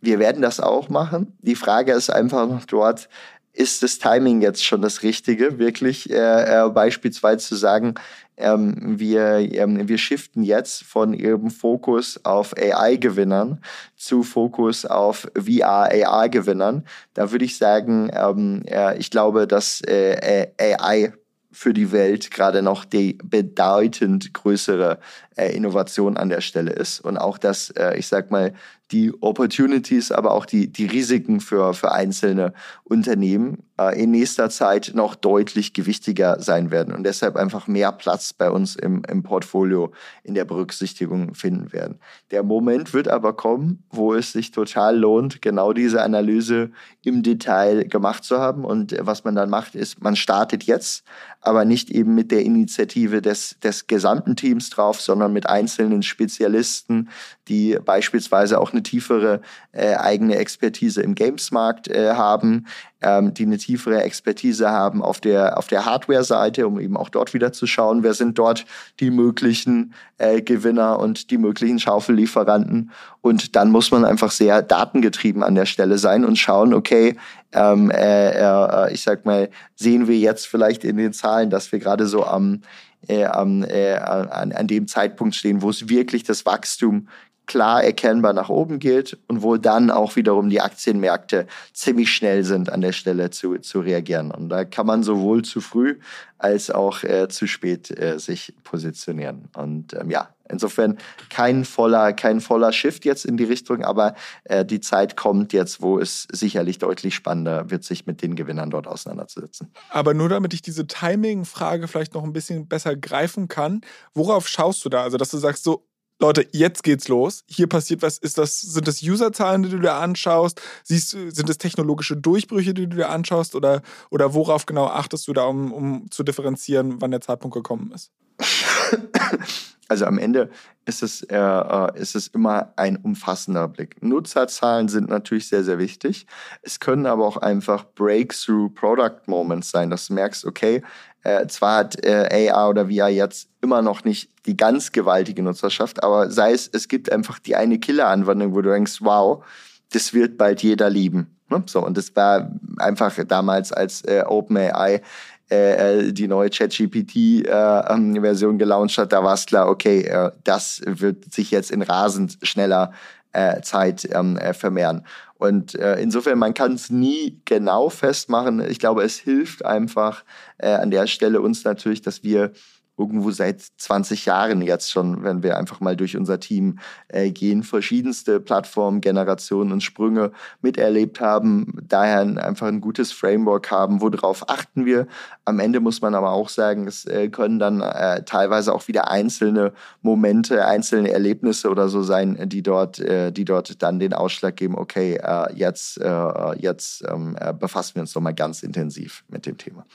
wir 0.00 0.18
werden 0.18 0.42
das 0.42 0.60
auch 0.60 0.88
machen. 0.88 1.36
Die 1.40 1.54
Frage 1.54 1.92
ist 1.92 2.10
einfach 2.10 2.64
dort, 2.64 3.08
ist 3.52 3.82
das 3.82 3.98
Timing 3.98 4.40
jetzt 4.40 4.64
schon 4.64 4.80
das 4.80 5.02
Richtige, 5.02 5.58
wirklich 5.58 6.10
äh, 6.10 6.64
äh, 6.66 6.70
beispielsweise 6.70 7.46
zu 7.46 7.56
sagen, 7.56 7.94
ähm, 8.40 8.98
wir, 8.98 9.38
ähm, 9.52 9.88
wir 9.88 9.98
shiften 9.98 10.42
jetzt 10.42 10.82
von 10.84 11.12
ihrem 11.12 11.50
Fokus 11.50 12.24
auf 12.24 12.56
AI-Gewinnern 12.56 13.62
zu 13.96 14.22
Fokus 14.22 14.86
auf 14.86 15.30
VR-AR-Gewinnern. 15.36 16.84
Da 17.14 17.30
würde 17.30 17.44
ich 17.44 17.56
sagen, 17.58 18.10
ähm, 18.12 18.62
äh, 18.66 18.98
ich 18.98 19.10
glaube, 19.10 19.46
dass 19.46 19.80
äh, 19.82 20.48
AI 20.58 21.12
für 21.52 21.74
die 21.74 21.92
Welt 21.92 22.30
gerade 22.30 22.62
noch 22.62 22.84
die 22.84 23.18
bedeutend 23.24 24.32
größere 24.32 24.98
äh, 25.36 25.54
Innovation 25.54 26.16
an 26.16 26.28
der 26.28 26.40
Stelle 26.40 26.72
ist. 26.72 27.00
Und 27.00 27.18
auch, 27.18 27.38
dass, 27.38 27.70
äh, 27.70 27.96
ich 27.96 28.06
sag 28.06 28.30
mal, 28.30 28.54
die 28.92 29.12
Opportunities, 29.20 30.10
aber 30.10 30.32
auch 30.32 30.46
die, 30.46 30.72
die 30.72 30.86
Risiken 30.86 31.40
für, 31.40 31.74
für 31.74 31.92
einzelne 31.92 32.52
Unternehmen 32.84 33.58
äh, 33.78 34.02
in 34.02 34.10
nächster 34.10 34.50
Zeit 34.50 34.92
noch 34.94 35.14
deutlich 35.14 35.72
gewichtiger 35.72 36.40
sein 36.40 36.70
werden 36.70 36.92
und 36.94 37.04
deshalb 37.04 37.36
einfach 37.36 37.66
mehr 37.68 37.92
Platz 37.92 38.32
bei 38.32 38.50
uns 38.50 38.76
im, 38.76 39.02
im 39.08 39.22
Portfolio 39.22 39.92
in 40.22 40.34
der 40.34 40.44
Berücksichtigung 40.44 41.34
finden 41.34 41.72
werden. 41.72 41.98
Der 42.30 42.42
Moment 42.42 42.92
wird 42.92 43.08
aber 43.08 43.32
kommen, 43.32 43.84
wo 43.90 44.14
es 44.14 44.32
sich 44.32 44.50
total 44.50 44.98
lohnt, 44.98 45.40
genau 45.40 45.72
diese 45.72 46.02
Analyse 46.02 46.70
im 47.02 47.22
Detail 47.22 47.84
gemacht 47.84 48.24
zu 48.24 48.38
haben. 48.38 48.64
Und 48.64 48.94
was 49.00 49.24
man 49.24 49.34
dann 49.34 49.50
macht, 49.50 49.74
ist, 49.74 50.02
man 50.02 50.16
startet 50.16 50.64
jetzt, 50.64 51.04
aber 51.40 51.64
nicht 51.64 51.90
eben 51.90 52.14
mit 52.14 52.30
der 52.30 52.42
Initiative 52.42 53.22
des, 53.22 53.56
des 53.62 53.86
gesamten 53.86 54.36
Teams 54.36 54.68
drauf, 54.70 55.00
sondern 55.00 55.32
mit 55.32 55.48
einzelnen 55.48 56.02
Spezialisten, 56.02 57.08
die 57.48 57.78
beispielsweise 57.82 58.60
auch 58.60 58.72
eine 58.72 58.79
tiefere 58.82 59.40
äh, 59.72 59.94
eigene 59.94 60.36
Expertise 60.36 61.02
im 61.02 61.14
Gamesmarkt 61.14 61.88
äh, 61.88 62.14
haben, 62.14 62.66
ähm, 63.02 63.32
die 63.34 63.44
eine 63.44 63.58
tiefere 63.58 64.02
Expertise 64.02 64.70
haben 64.70 65.02
auf 65.02 65.20
der, 65.20 65.58
auf 65.58 65.68
der 65.68 65.84
Hardware-Seite, 65.84 66.66
um 66.66 66.78
eben 66.80 66.96
auch 66.96 67.08
dort 67.08 67.32
wieder 67.34 67.52
zu 67.52 67.66
schauen, 67.66 68.02
wer 68.02 68.14
sind 68.14 68.38
dort 68.38 68.66
die 69.00 69.10
möglichen 69.10 69.94
äh, 70.18 70.42
Gewinner 70.42 70.98
und 70.98 71.30
die 71.30 71.38
möglichen 71.38 71.78
Schaufellieferanten. 71.78 72.90
Und 73.20 73.56
dann 73.56 73.70
muss 73.70 73.90
man 73.90 74.04
einfach 74.04 74.30
sehr 74.30 74.62
datengetrieben 74.62 75.42
an 75.42 75.54
der 75.54 75.66
Stelle 75.66 75.98
sein 75.98 76.24
und 76.24 76.36
schauen, 76.36 76.74
okay, 76.74 77.16
ähm, 77.52 77.90
äh, 77.90 78.30
äh, 78.32 78.92
ich 78.92 79.02
sag 79.02 79.24
mal, 79.24 79.50
sehen 79.74 80.08
wir 80.08 80.18
jetzt 80.18 80.46
vielleicht 80.46 80.84
in 80.84 80.96
den 80.96 81.12
Zahlen, 81.12 81.50
dass 81.50 81.72
wir 81.72 81.78
gerade 81.78 82.06
so 82.06 82.24
am 82.24 82.60
äh, 83.08 83.22
äh, 83.22 83.96
an, 83.96 84.52
an 84.52 84.66
dem 84.66 84.86
Zeitpunkt 84.86 85.34
stehen, 85.34 85.62
wo 85.62 85.70
es 85.70 85.88
wirklich 85.88 86.22
das 86.22 86.44
Wachstum 86.44 87.08
klar 87.50 87.82
erkennbar 87.82 88.32
nach 88.32 88.48
oben 88.48 88.78
geht 88.78 89.18
und 89.26 89.42
wo 89.42 89.56
dann 89.56 89.90
auch 89.90 90.14
wiederum 90.14 90.50
die 90.50 90.60
Aktienmärkte 90.60 91.48
ziemlich 91.72 92.14
schnell 92.14 92.44
sind, 92.44 92.70
an 92.70 92.80
der 92.80 92.92
Stelle 92.92 93.30
zu, 93.30 93.58
zu 93.58 93.80
reagieren. 93.80 94.30
Und 94.30 94.50
da 94.50 94.64
kann 94.64 94.86
man 94.86 95.02
sowohl 95.02 95.42
zu 95.42 95.60
früh 95.60 95.98
als 96.38 96.70
auch 96.70 97.02
äh, 97.02 97.28
zu 97.28 97.48
spät 97.48 97.90
äh, 97.90 98.20
sich 98.20 98.54
positionieren. 98.62 99.48
Und 99.56 99.94
ähm, 99.94 100.10
ja, 100.10 100.28
insofern 100.48 100.96
kein 101.28 101.64
voller, 101.64 102.12
kein 102.12 102.40
voller 102.40 102.70
Shift 102.70 103.04
jetzt 103.04 103.24
in 103.24 103.36
die 103.36 103.44
Richtung, 103.44 103.82
aber 103.82 104.14
äh, 104.44 104.64
die 104.64 104.80
Zeit 104.80 105.16
kommt 105.16 105.52
jetzt, 105.52 105.82
wo 105.82 105.98
es 105.98 106.28
sicherlich 106.30 106.78
deutlich 106.78 107.16
spannender 107.16 107.68
wird, 107.68 107.82
sich 107.82 108.06
mit 108.06 108.22
den 108.22 108.36
Gewinnern 108.36 108.70
dort 108.70 108.86
auseinanderzusetzen. 108.86 109.72
Aber 109.90 110.14
nur 110.14 110.28
damit 110.28 110.54
ich 110.54 110.62
diese 110.62 110.86
Timing-Frage 110.86 111.88
vielleicht 111.88 112.14
noch 112.14 112.22
ein 112.22 112.32
bisschen 112.32 112.68
besser 112.68 112.94
greifen 112.94 113.48
kann, 113.48 113.80
worauf 114.14 114.46
schaust 114.46 114.84
du 114.84 114.88
da? 114.88 115.02
Also, 115.02 115.16
dass 115.16 115.32
du 115.32 115.38
sagst, 115.38 115.64
so, 115.64 115.84
Leute, 116.20 116.46
jetzt 116.52 116.82
geht's 116.82 117.08
los. 117.08 117.44
Hier 117.46 117.66
passiert 117.66 118.02
was. 118.02 118.18
Ist 118.18 118.36
das, 118.36 118.60
sind 118.60 118.86
das 118.86 119.02
Userzahlen, 119.02 119.62
die 119.62 119.70
du 119.70 119.78
dir 119.78 119.94
anschaust? 119.94 120.60
Siehst 120.84 121.10
sind 121.10 121.48
es 121.48 121.56
technologische 121.56 122.16
Durchbrüche, 122.16 122.74
die 122.74 122.86
du 122.86 122.96
dir 122.96 123.08
anschaust? 123.08 123.54
Oder, 123.54 123.80
oder 124.10 124.34
worauf 124.34 124.66
genau 124.66 124.86
achtest 124.86 125.26
du 125.28 125.32
da, 125.32 125.44
um, 125.44 125.72
um 125.72 126.10
zu 126.10 126.22
differenzieren, 126.22 127.00
wann 127.00 127.10
der 127.10 127.22
Zeitpunkt 127.22 127.54
gekommen 127.54 127.92
ist? 127.92 128.10
Also 129.90 130.06
am 130.06 130.18
Ende 130.18 130.50
ist 130.86 131.02
es, 131.02 131.22
äh, 131.22 131.98
ist 131.98 132.14
es 132.14 132.28
immer 132.28 132.72
ein 132.76 132.96
umfassender 132.96 133.66
Blick. 133.66 134.00
Nutzerzahlen 134.00 134.86
sind 134.86 135.08
natürlich 135.08 135.48
sehr, 135.48 135.64
sehr 135.64 135.80
wichtig. 135.80 136.28
Es 136.62 136.78
können 136.78 137.06
aber 137.06 137.26
auch 137.26 137.38
einfach 137.38 137.84
Breakthrough 137.96 138.72
Product 138.72 139.22
Moments 139.26 139.72
sein, 139.72 139.90
dass 139.90 140.06
du 140.06 140.14
merkst, 140.14 140.44
okay, 140.44 140.84
äh, 141.24 141.44
zwar 141.48 141.78
hat 141.78 142.04
äh, 142.04 142.50
AR 142.52 142.70
oder 142.70 142.86
VR 142.86 143.08
jetzt 143.08 143.48
immer 143.62 143.82
noch 143.82 144.04
nicht 144.04 144.30
die 144.46 144.56
ganz 144.56 144.92
gewaltige 144.92 145.42
Nutzerschaft, 145.42 146.04
aber 146.04 146.30
sei 146.30 146.52
es, 146.52 146.70
es 146.72 146.86
gibt 146.86 147.10
einfach 147.10 147.40
die 147.40 147.56
eine 147.56 147.80
Killer-Anwendung, 147.80 148.54
wo 148.54 148.60
du 148.62 148.70
denkst, 148.70 148.98
wow, 149.00 149.44
das 149.92 150.14
wird 150.14 150.38
bald 150.38 150.62
jeder 150.62 150.88
lieben. 150.88 151.36
Ne? 151.48 151.64
So, 151.66 151.84
und 151.84 151.96
das 151.96 152.14
war 152.14 152.48
einfach 152.78 153.12
damals, 153.26 153.72
als 153.72 154.02
äh, 154.02 154.22
OpenAI 154.24 155.02
äh, 155.50 155.98
äh, 155.98 156.12
die 156.12 156.28
neue 156.28 156.50
ChatGPT-Version 156.50 158.54
äh, 158.54 158.58
gelauncht 158.58 158.98
hat, 158.98 159.12
da 159.12 159.24
war 159.24 159.34
es 159.34 159.46
klar, 159.46 159.68
okay, 159.68 160.02
äh, 160.02 160.30
das 160.44 160.82
wird 160.86 161.32
sich 161.32 161.50
jetzt 161.50 161.70
in 161.70 161.82
rasend 161.82 162.38
schneller 162.42 162.92
äh, 163.32 163.60
Zeit 163.60 164.08
ähm, 164.12 164.36
äh, 164.36 164.54
vermehren. 164.54 165.04
Und 165.38 165.74
äh, 165.74 166.00
insofern, 166.00 166.38
man 166.38 166.54
kann 166.54 166.74
es 166.74 166.90
nie 166.90 167.40
genau 167.46 167.88
festmachen. 167.88 168.60
Ich 168.68 168.78
glaube, 168.78 169.02
es 169.02 169.16
hilft 169.16 169.64
einfach 169.64 170.24
äh, 170.58 170.68
an 170.68 170.90
der 170.90 171.06
Stelle 171.06 171.40
uns 171.40 171.64
natürlich, 171.64 172.02
dass 172.02 172.22
wir 172.22 172.52
irgendwo 173.00 173.30
seit 173.30 173.62
20 173.62 174.26
Jahren 174.26 174.60
jetzt 174.60 174.90
schon, 174.90 175.24
wenn 175.24 175.42
wir 175.42 175.56
einfach 175.56 175.80
mal 175.80 175.96
durch 175.96 176.16
unser 176.16 176.38
Team 176.38 176.78
äh, 177.08 177.30
gehen, 177.30 177.62
verschiedenste 177.62 178.40
Plattformen, 178.40 179.00
Generationen 179.00 179.72
und 179.72 179.82
Sprünge 179.82 180.32
miterlebt 180.60 181.20
haben, 181.20 181.72
daher 181.82 182.20
einfach 182.20 182.66
ein 182.66 182.82
gutes 182.82 183.10
Framework 183.10 183.70
haben, 183.70 184.02
worauf 184.02 184.48
achten 184.50 184.84
wir. 184.84 185.06
Am 185.46 185.58
Ende 185.60 185.80
muss 185.80 186.02
man 186.02 186.14
aber 186.14 186.30
auch 186.32 186.50
sagen, 186.50 186.86
es 186.86 187.06
äh, 187.06 187.28
können 187.30 187.58
dann 187.58 187.80
äh, 187.80 188.22
teilweise 188.24 188.74
auch 188.74 188.86
wieder 188.86 189.10
einzelne 189.10 189.72
Momente, 190.02 190.66
einzelne 190.66 191.10
Erlebnisse 191.10 191.70
oder 191.70 191.88
so 191.88 192.02
sein, 192.02 192.48
die 192.48 192.62
dort, 192.62 192.98
äh, 192.98 193.32
die 193.32 193.46
dort 193.46 193.82
dann 193.82 193.98
den 193.98 194.12
Ausschlag 194.12 194.56
geben, 194.56 194.76
okay, 194.76 195.18
äh, 195.22 195.54
jetzt, 195.54 195.98
äh, 195.98 196.58
jetzt 196.58 197.02
ähm, 197.08 197.36
befassen 197.58 197.94
wir 197.94 198.02
uns 198.02 198.14
nochmal 198.14 198.34
ganz 198.34 198.62
intensiv 198.62 199.24
mit 199.28 199.46
dem 199.46 199.56
Thema. 199.56 199.86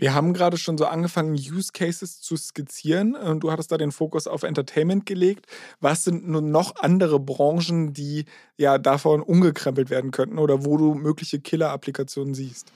Wir 0.00 0.14
haben 0.14 0.32
gerade 0.32 0.56
schon 0.58 0.78
so 0.78 0.86
angefangen, 0.86 1.34
Use 1.34 1.72
Cases 1.74 2.20
zu 2.20 2.36
skizzieren. 2.36 3.16
Und 3.16 3.40
du 3.40 3.50
hattest 3.50 3.72
da 3.72 3.76
den 3.76 3.90
Fokus 3.90 4.28
auf 4.28 4.44
Entertainment 4.44 5.06
gelegt. 5.06 5.46
Was 5.80 6.04
sind 6.04 6.28
nun 6.28 6.52
noch 6.52 6.76
andere 6.76 7.18
Branchen, 7.18 7.94
die 7.94 8.24
ja 8.56 8.78
davon 8.78 9.22
umgekrempelt 9.22 9.90
werden 9.90 10.12
könnten 10.12 10.38
oder 10.38 10.64
wo 10.64 10.76
du 10.76 10.94
mögliche 10.94 11.40
Killer-Applikationen 11.40 12.32
siehst? 12.34 12.70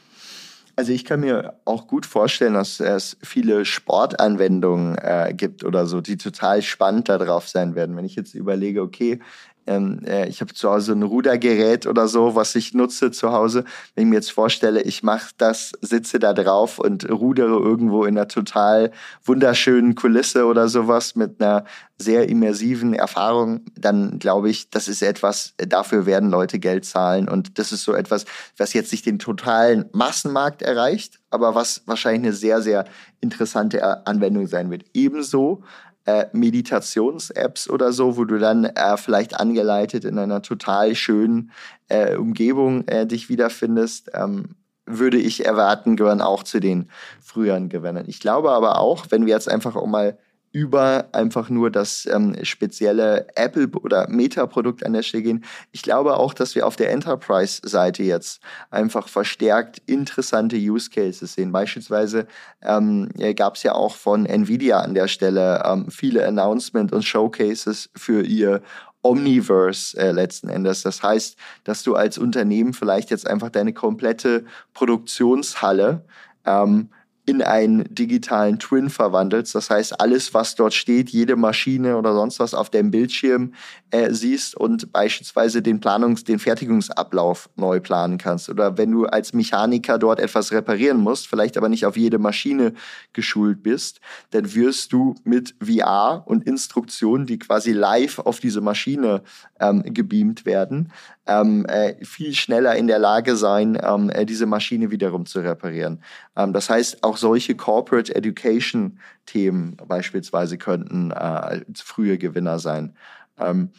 Also 0.74 0.90
ich 0.90 1.04
kann 1.04 1.20
mir 1.20 1.54
auch 1.64 1.86
gut 1.86 2.06
vorstellen, 2.06 2.54
dass 2.54 2.80
es 2.80 3.16
viele 3.22 3.66
Sportanwendungen 3.66 4.96
äh, 4.98 5.32
gibt 5.36 5.64
oder 5.64 5.86
so, 5.86 6.00
die 6.00 6.16
total 6.16 6.60
spannend 6.62 7.08
darauf 7.08 7.46
sein 7.46 7.76
werden. 7.76 7.94
Wenn 7.94 8.06
ich 8.06 8.16
jetzt 8.16 8.34
überlege, 8.34 8.82
okay, 8.82 9.20
ähm, 9.66 10.00
äh, 10.04 10.28
ich 10.28 10.40
habe 10.40 10.52
zu 10.54 10.70
Hause 10.70 10.92
ein 10.92 11.02
Rudergerät 11.02 11.86
oder 11.86 12.08
so, 12.08 12.34
was 12.34 12.54
ich 12.54 12.74
nutze 12.74 13.10
zu 13.10 13.32
Hause. 13.32 13.64
Wenn 13.94 14.04
ich 14.04 14.10
mir 14.10 14.16
jetzt 14.16 14.32
vorstelle, 14.32 14.82
ich 14.82 15.02
mache 15.02 15.30
das, 15.38 15.72
sitze 15.80 16.18
da 16.18 16.32
drauf 16.32 16.78
und 16.78 17.08
rudere 17.08 17.58
irgendwo 17.58 18.04
in 18.04 18.16
einer 18.16 18.28
total 18.28 18.90
wunderschönen 19.24 19.94
Kulisse 19.94 20.46
oder 20.46 20.68
sowas 20.68 21.14
mit 21.14 21.40
einer 21.40 21.64
sehr 21.98 22.28
immersiven 22.28 22.94
Erfahrung, 22.94 23.60
dann 23.76 24.18
glaube 24.18 24.50
ich, 24.50 24.70
das 24.70 24.88
ist 24.88 25.02
etwas, 25.02 25.54
dafür 25.56 26.06
werden 26.06 26.30
Leute 26.30 26.58
Geld 26.58 26.84
zahlen. 26.84 27.28
Und 27.28 27.58
das 27.58 27.72
ist 27.72 27.84
so 27.84 27.94
etwas, 27.94 28.24
was 28.56 28.72
jetzt 28.72 28.92
nicht 28.92 29.06
den 29.06 29.18
totalen 29.18 29.84
Massenmarkt 29.92 30.62
erreicht, 30.62 31.20
aber 31.30 31.54
was 31.54 31.82
wahrscheinlich 31.86 32.24
eine 32.24 32.32
sehr, 32.32 32.60
sehr 32.60 32.84
interessante 33.20 34.06
Anwendung 34.06 34.46
sein 34.46 34.70
wird. 34.70 34.84
Ebenso 34.92 35.62
äh, 36.04 36.26
Meditations-Apps 36.32 37.70
oder 37.70 37.92
so, 37.92 38.16
wo 38.16 38.24
du 38.24 38.38
dann 38.38 38.64
äh, 38.64 38.96
vielleicht 38.96 39.38
angeleitet 39.38 40.04
in 40.04 40.18
einer 40.18 40.42
total 40.42 40.94
schönen 40.94 41.50
äh, 41.88 42.16
Umgebung 42.16 42.86
äh, 42.88 43.06
dich 43.06 43.28
wiederfindest, 43.28 44.10
ähm, 44.14 44.56
würde 44.84 45.18
ich 45.18 45.46
erwarten, 45.46 45.96
gehören 45.96 46.20
auch 46.20 46.42
zu 46.42 46.60
den 46.60 46.90
früheren 47.20 47.68
Gewinnern. 47.68 48.04
Ich 48.08 48.20
glaube 48.20 48.50
aber 48.50 48.78
auch, 48.78 49.06
wenn 49.10 49.26
wir 49.26 49.34
jetzt 49.34 49.48
einfach 49.48 49.76
auch 49.76 49.86
mal 49.86 50.18
über 50.52 51.08
einfach 51.12 51.48
nur 51.48 51.70
das 51.70 52.06
ähm, 52.06 52.36
spezielle 52.44 53.26
Apple- 53.34 53.68
oder 53.68 54.08
Meta-Produkt 54.08 54.84
an 54.84 54.92
der 54.92 55.02
Stelle 55.02 55.22
gehen. 55.22 55.44
Ich 55.72 55.82
glaube 55.82 56.16
auch, 56.16 56.34
dass 56.34 56.54
wir 56.54 56.66
auf 56.66 56.76
der 56.76 56.90
Enterprise-Seite 56.90 58.02
jetzt 58.02 58.40
einfach 58.70 59.08
verstärkt 59.08 59.80
interessante 59.86 60.56
Use 60.56 60.90
Cases 60.90 61.32
sehen. 61.32 61.52
Beispielsweise 61.52 62.26
ähm, 62.62 63.08
gab 63.34 63.56
es 63.56 63.62
ja 63.62 63.74
auch 63.74 63.96
von 63.96 64.26
Nvidia 64.26 64.80
an 64.80 64.94
der 64.94 65.08
Stelle 65.08 65.62
ähm, 65.64 65.90
viele 65.90 66.26
Announcements 66.26 66.92
und 66.92 67.02
Showcases 67.02 67.88
für 67.96 68.22
ihr 68.22 68.62
Omniverse 69.02 69.98
äh, 69.98 70.12
letzten 70.12 70.48
Endes. 70.48 70.82
Das 70.82 71.02
heißt, 71.02 71.36
dass 71.64 71.82
du 71.82 71.94
als 71.94 72.18
Unternehmen 72.18 72.72
vielleicht 72.72 73.10
jetzt 73.10 73.26
einfach 73.26 73.50
deine 73.50 73.72
komplette 73.72 74.44
Produktionshalle 74.74 76.04
ähm, 76.44 76.90
in 77.24 77.40
einen 77.40 77.84
digitalen 77.94 78.58
Twin 78.58 78.90
verwandelst. 78.90 79.54
Das 79.54 79.70
heißt, 79.70 80.00
alles, 80.00 80.34
was 80.34 80.56
dort 80.56 80.74
steht, 80.74 81.10
jede 81.10 81.36
Maschine 81.36 81.96
oder 81.96 82.14
sonst 82.14 82.40
was 82.40 82.52
auf 82.52 82.68
dem 82.68 82.90
Bildschirm 82.90 83.54
äh, 83.90 84.12
siehst 84.12 84.56
und 84.56 84.92
beispielsweise 84.92 85.62
den 85.62 85.80
Planungs-, 85.80 86.24
den 86.24 86.40
Fertigungsablauf 86.40 87.48
neu 87.54 87.78
planen 87.78 88.18
kannst. 88.18 88.48
Oder 88.48 88.76
wenn 88.76 88.90
du 88.90 89.06
als 89.06 89.34
Mechaniker 89.34 89.98
dort 89.98 90.18
etwas 90.18 90.50
reparieren 90.50 90.98
musst, 90.98 91.28
vielleicht 91.28 91.56
aber 91.56 91.68
nicht 91.68 91.86
auf 91.86 91.96
jede 91.96 92.18
Maschine 92.18 92.72
geschult 93.12 93.62
bist, 93.62 94.00
dann 94.30 94.52
wirst 94.54 94.92
du 94.92 95.14
mit 95.22 95.54
VR 95.62 96.24
und 96.26 96.44
Instruktionen, 96.44 97.26
die 97.26 97.38
quasi 97.38 97.70
live 97.70 98.18
auf 98.18 98.40
diese 98.40 98.60
Maschine 98.60 99.22
ähm, 99.60 99.82
gebeamt 99.84 100.44
werden, 100.44 100.90
ähm, 101.26 101.64
äh, 101.66 102.04
viel 102.04 102.34
schneller 102.34 102.74
in 102.74 102.88
der 102.88 102.98
Lage 102.98 103.36
sein, 103.36 103.78
ähm, 103.80 104.10
äh, 104.10 104.26
diese 104.26 104.46
Maschine 104.46 104.90
wiederum 104.90 105.24
zu 105.24 105.40
reparieren. 105.40 106.02
Ähm, 106.36 106.52
das 106.52 106.68
heißt, 106.68 107.04
auch 107.04 107.11
solche 107.16 107.54
Corporate 107.54 108.14
Education 108.14 108.98
Themen 109.26 109.76
beispielsweise 109.76 110.58
könnten 110.58 111.10
äh, 111.10 111.64
frühe 111.74 112.18
Gewinner 112.18 112.58
sein. 112.58 112.96
Ähm, 113.38 113.70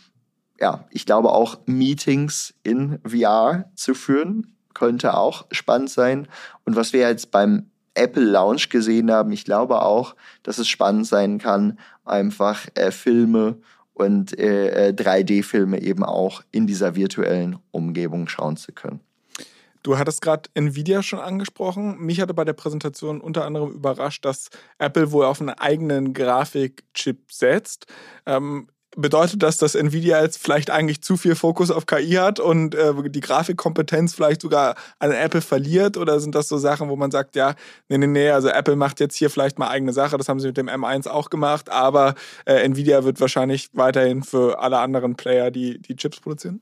ja, 0.60 0.88
ich 0.92 1.06
glaube 1.06 1.32
auch 1.32 1.60
Meetings 1.66 2.54
in 2.64 3.00
VR 3.06 3.72
zu 3.76 3.94
führen 3.94 4.54
könnte 4.74 5.16
auch 5.16 5.46
spannend 5.52 5.90
sein. 5.90 6.28
Und 6.66 6.76
was 6.76 6.94
wir 6.94 7.02
jetzt 7.02 7.32
beim 7.32 7.70
Apple 7.94 8.24
Lounge 8.24 8.68
gesehen 8.70 9.12
haben, 9.12 9.32
ich 9.32 9.46
glaube 9.46 9.82
auch, 9.82 10.16
dass 10.42 10.58
es 10.58 10.68
spannend 10.68 11.08
sein 11.08 11.38
kann, 11.38 11.78
einfach 12.06 12.68
äh, 12.76 12.92
Filme 12.92 13.58
und 13.94 14.38
äh, 14.38 14.94
3D-Filme 14.96 15.78
äh, 15.78 15.88
eben 15.88 16.04
auch 16.04 16.44
in 16.52 16.66
dieser 16.66 16.96
virtuellen 16.96 17.58
Umgebung 17.72 18.28
schauen 18.28 18.58
zu 18.58 18.72
können. 18.72 19.00
Du 19.84 19.98
hattest 19.98 20.22
gerade 20.22 20.50
Nvidia 20.54 21.04
schon 21.04 21.20
angesprochen. 21.20 21.98
Mich 22.00 22.22
hatte 22.22 22.34
bei 22.34 22.46
der 22.46 22.54
Präsentation 22.54 23.22
unter 23.22 23.46
anderem 23.46 23.72
überrascht, 23.72 24.26
dass 24.26 24.50
Apple 24.80 25.12
wohl 25.12 25.26
auf 25.26 25.42
einen 25.42 25.50
eigenen 25.50 26.14
Grafikchip 26.14 27.32
setzt. 27.32 27.86
Ähm, 28.26 28.70
Bedeutet 28.96 29.42
das, 29.42 29.58
dass 29.58 29.74
Nvidia 29.74 30.22
jetzt 30.22 30.38
vielleicht 30.38 30.70
eigentlich 30.70 31.02
zu 31.02 31.18
viel 31.18 31.34
Fokus 31.34 31.72
auf 31.72 31.88
KI 31.88 32.12
hat 32.12 32.40
und 32.40 32.76
äh, 32.76 32.94
die 33.10 33.22
Grafikkompetenz 33.22 34.14
vielleicht 34.14 34.42
sogar 34.42 34.76
an 35.00 35.12
Apple 35.12 35.42
verliert? 35.42 35.98
Oder 35.98 36.20
sind 36.20 36.36
das 36.36 36.48
so 36.48 36.60
Sachen, 36.60 36.90
wo 36.90 36.96
man 36.96 37.10
sagt, 37.10 37.36
ja, 37.36 37.56
nee, 37.90 37.98
nee, 37.98 38.06
nee, 38.06 38.30
also 38.30 38.50
Apple 38.50 38.76
macht 38.76 39.00
jetzt 39.00 39.16
hier 39.16 39.32
vielleicht 39.32 39.58
mal 39.58 39.70
eigene 39.70 39.94
Sache, 39.94 40.18
das 40.18 40.30
haben 40.30 40.40
sie 40.40 40.48
mit 40.48 40.58
dem 40.58 40.70
M1 40.70 41.08
auch 41.08 41.32
gemacht, 41.32 41.72
aber 41.72 42.14
äh, 42.46 42.64
Nvidia 42.64 43.04
wird 43.04 43.20
wahrscheinlich 43.20 43.70
weiterhin 43.74 44.22
für 44.22 44.60
alle 44.60 44.78
anderen 44.78 45.16
Player 45.16 45.50
die, 45.50 45.82
die 45.82 45.96
Chips 45.96 46.20
produzieren? 46.20 46.62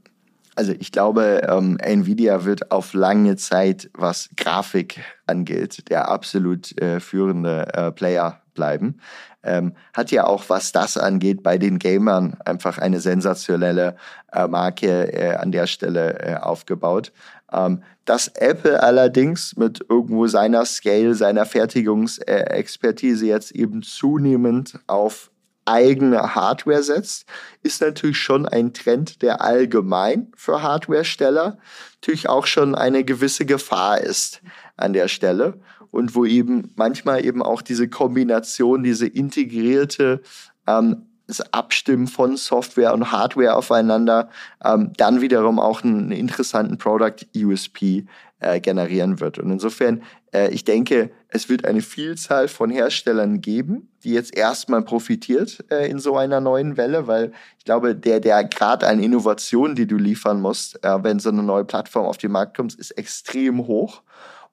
Also 0.56 0.74
ich 0.78 0.92
glaube, 0.92 1.48
ähm, 1.48 1.78
Nvidia 1.80 2.44
wird 2.44 2.72
auf 2.72 2.94
lange 2.94 3.38
Zeit, 3.38 3.90
was 3.94 4.30
Grafik 4.36 5.00
angeht, 5.26 5.90
der 5.90 6.10
absolut 6.10 6.80
äh, 6.82 7.00
führende 7.00 7.74
äh, 7.74 7.92
Player 7.92 8.42
bleiben. 8.54 9.00
Ähm, 9.44 9.74
hat 9.94 10.12
ja 10.12 10.26
auch, 10.26 10.44
was 10.50 10.72
das 10.72 10.98
angeht, 10.98 11.42
bei 11.42 11.58
den 11.58 11.80
Gamern 11.80 12.38
einfach 12.46 12.78
eine 12.78 13.00
sensationelle 13.00 13.96
äh, 14.32 14.48
Marke 14.48 15.12
äh, 15.14 15.36
an 15.36 15.52
der 15.52 15.68
Stelle 15.68 16.20
äh, 16.20 16.36
aufgebaut. 16.36 17.12
Ähm, 17.52 17.82
dass 18.06 18.28
Apple 18.28 18.82
allerdings 18.82 19.56
mit 19.58 19.84
irgendwo 19.90 20.28
seiner 20.28 20.66
Scale, 20.66 21.16
seiner 21.16 21.46
Fertigungsexpertise 21.46 23.26
jetzt 23.26 23.52
eben 23.52 23.84
zunehmend 23.84 24.80
auf 24.88 25.31
eigene 25.72 26.36
Hardware 26.36 26.84
setzt, 26.84 27.26
ist 27.64 27.82
natürlich 27.82 28.18
schon 28.18 28.46
ein 28.46 28.74
Trend, 28.74 29.22
der 29.22 29.42
allgemein 29.42 30.32
für 30.36 30.62
Hardwaresteller 30.62 31.58
natürlich 31.96 32.30
auch 32.30 32.46
schon 32.46 32.76
eine 32.76 33.04
gewisse 33.04 33.46
Gefahr 33.46 34.02
ist 34.02 34.42
an 34.78 34.94
der 34.94 35.08
Stelle. 35.08 35.60
Und 35.92 36.16
wo 36.16 36.26
eben 36.26 36.72
manchmal 36.76 37.26
eben 37.26 37.44
auch 37.44 37.62
diese 37.62 37.90
Kombination, 37.90 38.82
diese 38.82 39.08
integrierte 39.08 40.22
ähm, 40.66 41.08
das 41.32 41.54
Abstimmen 41.54 42.08
von 42.08 42.38
Software 42.38 42.94
und 42.94 43.12
Hardware 43.12 43.56
aufeinander 43.56 44.30
ähm, 44.64 44.92
dann 44.98 45.22
wiederum 45.22 45.60
auch 45.60 45.84
einen, 45.84 46.12
interessanten 46.12 46.78
Product 46.78 47.26
USP 47.36 48.06
äh, 48.40 48.60
generieren 48.60 49.20
wird. 49.20 49.40
Und 49.40 49.52
insofern, 49.52 50.04
äh, 50.34 50.50
ich 50.50 50.66
denke, 50.66 51.12
es 51.30 51.48
wird 51.48 51.66
eine 51.66 51.82
Vielzahl 51.82 52.48
von 52.48 52.70
Herstellern 52.70 53.40
geben, 53.42 53.90
die 54.04 54.12
jetzt 54.12 54.36
erstmal 54.36 54.82
profitiert 54.82 55.64
äh, 55.70 55.90
in 55.90 56.00
so 56.00 56.18
einer 56.18 56.42
neuen 56.42 56.76
Welle, 56.76 57.08
weil 57.08 57.32
ich 57.58 57.66
glaube, 57.66 57.96
der, 57.96 58.20
der 58.20 58.44
Grad 58.44 58.84
an 58.84 59.02
Innovation, 59.02 59.76
die 59.76 59.88
du 59.88 59.98
liefern 59.98 60.42
musst, 60.42 60.84
äh, 60.84 61.04
wenn 61.04 61.20
so 61.20 61.30
eine 61.30 61.44
neue 61.44 61.66
Plattform 61.66 62.06
auf 62.06 62.18
den 62.18 62.32
Markt 62.32 62.58
kommt, 62.58 62.74
ist 62.76 62.92
extrem 62.92 63.68
hoch. 63.68 64.02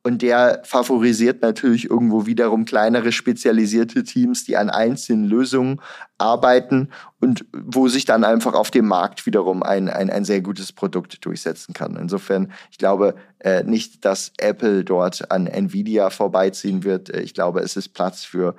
Und 0.04 0.22
der 0.22 0.62
favorisiert 0.64 1.42
natürlich 1.42 1.90
irgendwo 1.90 2.24
wiederum 2.24 2.64
kleinere 2.64 3.10
spezialisierte 3.12 4.04
Teams, 4.04 4.44
die 4.44 4.56
an 4.56 4.70
einzelnen 4.70 5.24
Lösungen 5.24 5.80
arbeiten 6.18 6.90
und 7.20 7.44
wo 7.52 7.88
sich 7.88 8.04
dann 8.04 8.24
einfach 8.24 8.54
auf 8.54 8.70
dem 8.70 8.86
Markt 8.86 9.26
wiederum 9.26 9.62
ein, 9.62 9.88
ein, 9.88 10.08
ein 10.08 10.24
sehr 10.24 10.40
gutes 10.40 10.72
Produkt 10.72 11.24
durchsetzen 11.24 11.74
kann. 11.74 11.96
Insofern, 11.96 12.52
ich 12.70 12.78
glaube 12.78 13.16
äh, 13.40 13.64
nicht, 13.64 14.04
dass 14.04 14.32
Apple 14.38 14.84
dort 14.84 15.30
an 15.30 15.46
Nvidia 15.46 16.10
vorbeiziehen 16.10 16.84
wird. 16.84 17.10
Äh, 17.10 17.20
ich 17.20 17.34
glaube, 17.34 17.60
es 17.60 17.76
ist 17.76 17.90
Platz 17.90 18.24
für 18.24 18.54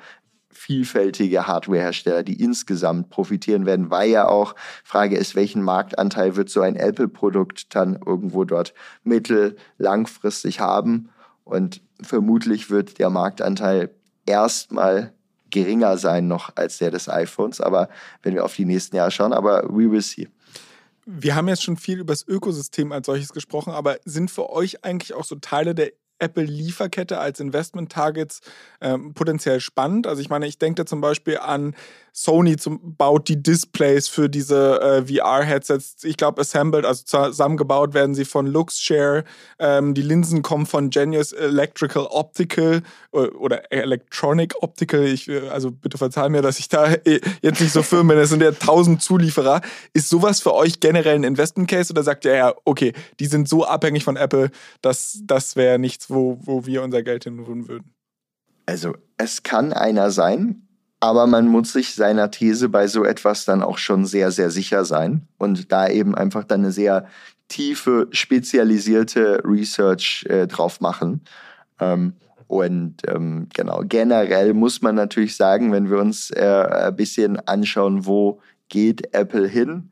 vielfältige 0.52 1.48
Hardwarehersteller, 1.48 2.24
die 2.24 2.44
insgesamt 2.44 3.10
profitieren 3.10 3.66
werden, 3.66 3.90
weil 3.90 4.10
ja 4.10 4.28
auch 4.28 4.56
Frage 4.84 5.16
ist, 5.16 5.36
welchen 5.36 5.64
Marktanteil 5.64 6.36
wird 6.36 6.50
so 6.50 6.62
ein 6.62 6.76
Apple-Produkt 6.76 7.74
dann 7.74 7.98
irgendwo 8.06 8.44
dort 8.44 8.74
mittel 9.04 9.56
langfristig 9.78 10.60
haben. 10.60 11.10
Und 11.50 11.82
vermutlich 12.00 12.70
wird 12.70 13.00
der 13.00 13.10
Marktanteil 13.10 13.90
erstmal 14.28 15.14
geringer 15.50 15.98
sein 15.98 16.28
noch 16.28 16.56
als 16.56 16.78
der 16.78 16.92
des 16.92 17.10
iPhones. 17.10 17.60
Aber 17.60 17.90
wenn 18.22 18.36
wir 18.36 18.46
auf 18.46 18.56
die 18.56 18.66
nächsten 18.66 18.96
Jahre 18.96 19.10
schauen, 19.10 19.34
aber 19.34 19.64
we 19.64 19.90
will 19.90 20.02
see. 20.02 20.30
Wir 21.08 21.36
haben 21.36 21.48
jetzt 21.48 21.64
schon 21.64 21.76
viel 21.76 21.98
über 22.00 22.14
das 22.14 22.28
Ökosystem 22.28 22.92
als 22.92 23.08
solches 23.08 23.34
gesprochen, 23.34 23.74
aber 23.74 23.98
sind 24.06 24.30
für 24.30 24.52
euch 24.52 24.86
eigentlich 24.86 25.16
auch 25.16 25.24
so 25.24 25.36
Teile 25.36 25.74
der 25.74 25.92
Apple-Lieferkette 26.20 27.20
als 27.20 27.40
Investment-Targets 27.40 28.42
ähm, 28.82 29.14
potenziell 29.14 29.60
spannend. 29.60 30.08
Also 30.08 30.22
ich 30.22 30.30
meine, 30.30 30.48
ich 30.48 30.58
denke 30.58 30.86
zum 30.86 31.02
Beispiel 31.02 31.38
an 31.38 31.76
Sony 32.14 32.58
zum, 32.58 32.96
baut 32.98 33.28
die 33.28 33.42
Displays 33.42 34.08
für 34.08 34.30
diese 34.30 34.82
äh, 34.82 35.06
VR-Headsets. 35.06 36.04
Ich 36.04 36.18
glaube, 36.18 36.42
assembled, 36.42 36.86
also 36.86 37.04
zusammengebaut 37.06 37.94
werden 37.94 38.16
sie 38.16 38.26
von 38.26 38.48
Luxshare. 38.48 39.24
Ähm, 39.58 39.94
die 39.94 40.02
Linsen 40.02 40.42
kommen 40.42 40.66
von 40.66 40.90
Genius 40.90 41.32
Electrical 41.32 42.08
Optical 42.10 42.82
äh, 43.14 43.18
oder 43.18 43.72
Electronic 43.72 44.56
Optical. 44.62 45.06
Ich, 45.06 45.30
äh, 45.30 45.48
also 45.50 45.72
bitte 45.72 45.98
verzeih 45.98 46.30
mir, 46.30 46.42
dass 46.42 46.60
ich 46.60 46.68
da 46.68 46.92
äh, 46.92 47.22
jetzt 47.42 47.62
nicht 47.62 47.72
so 47.72 47.84
firm 47.84 48.08
bin. 48.10 48.18
Es 48.18 48.30
sind 48.30 48.42
ja 48.42 48.52
tausend 48.52 49.02
Zulieferer. 49.02 49.62
Ist 49.94 50.10
sowas 50.10 50.42
für 50.42 50.54
euch 50.54 50.80
generell 50.80 51.16
ein 51.16 51.24
Investment 51.24 51.70
Case 51.70 51.94
oder 51.94 52.04
sagt 52.04 52.26
ihr 52.26 52.36
ja, 52.36 52.54
okay, 52.66 52.94
die 53.20 53.28
sind 53.28 53.48
so 53.48 53.66
abhängig 53.66 54.04
von 54.04 54.18
Apple, 54.18 54.52
dass 54.82 55.20
das 55.24 55.56
wäre 55.56 55.80
nichts, 55.80 56.09
wo, 56.10 56.40
wo 56.42 56.66
wir 56.66 56.84
unser 56.84 57.04
Geld 57.04 57.24
hin 57.24 57.46
würden? 57.46 57.94
Also 58.66 58.96
es 59.18 59.44
kann 59.44 59.74
einer 59.74 60.12
sein, 60.12 60.68
Aber 61.02 61.28
man 61.28 61.48
muss 61.48 61.74
sich 61.74 61.96
seiner 61.96 62.30
These 62.30 62.68
bei 62.68 62.88
so 62.88 63.06
etwas 63.06 63.46
dann 63.46 63.64
auch 63.64 63.78
schon 63.78 64.06
sehr, 64.06 64.32
sehr 64.32 64.50
sicher 64.50 64.84
sein 64.84 65.28
und 65.38 65.72
da 65.72 65.88
eben 65.88 66.14
einfach 66.14 66.44
dann 66.44 66.62
eine 66.62 66.72
sehr 66.74 67.08
tiefe, 67.48 68.08
spezialisierte 68.12 69.42
Research 69.46 70.26
äh, 70.30 70.46
drauf 70.46 70.82
machen. 70.82 71.22
Ähm, 71.80 72.14
und 72.48 72.98
ähm, 73.08 73.48
genau, 73.54 73.84
generell 73.86 74.54
muss 74.54 74.82
man 74.82 74.96
natürlich 74.96 75.36
sagen, 75.38 75.72
wenn 75.72 75.90
wir 75.90 76.00
uns 76.00 76.32
äh, 76.32 76.44
ein 76.44 76.96
bisschen 76.96 77.40
anschauen, 77.48 78.06
wo 78.06 78.42
geht 78.68 79.14
Apple 79.14 79.48
hin, 79.48 79.92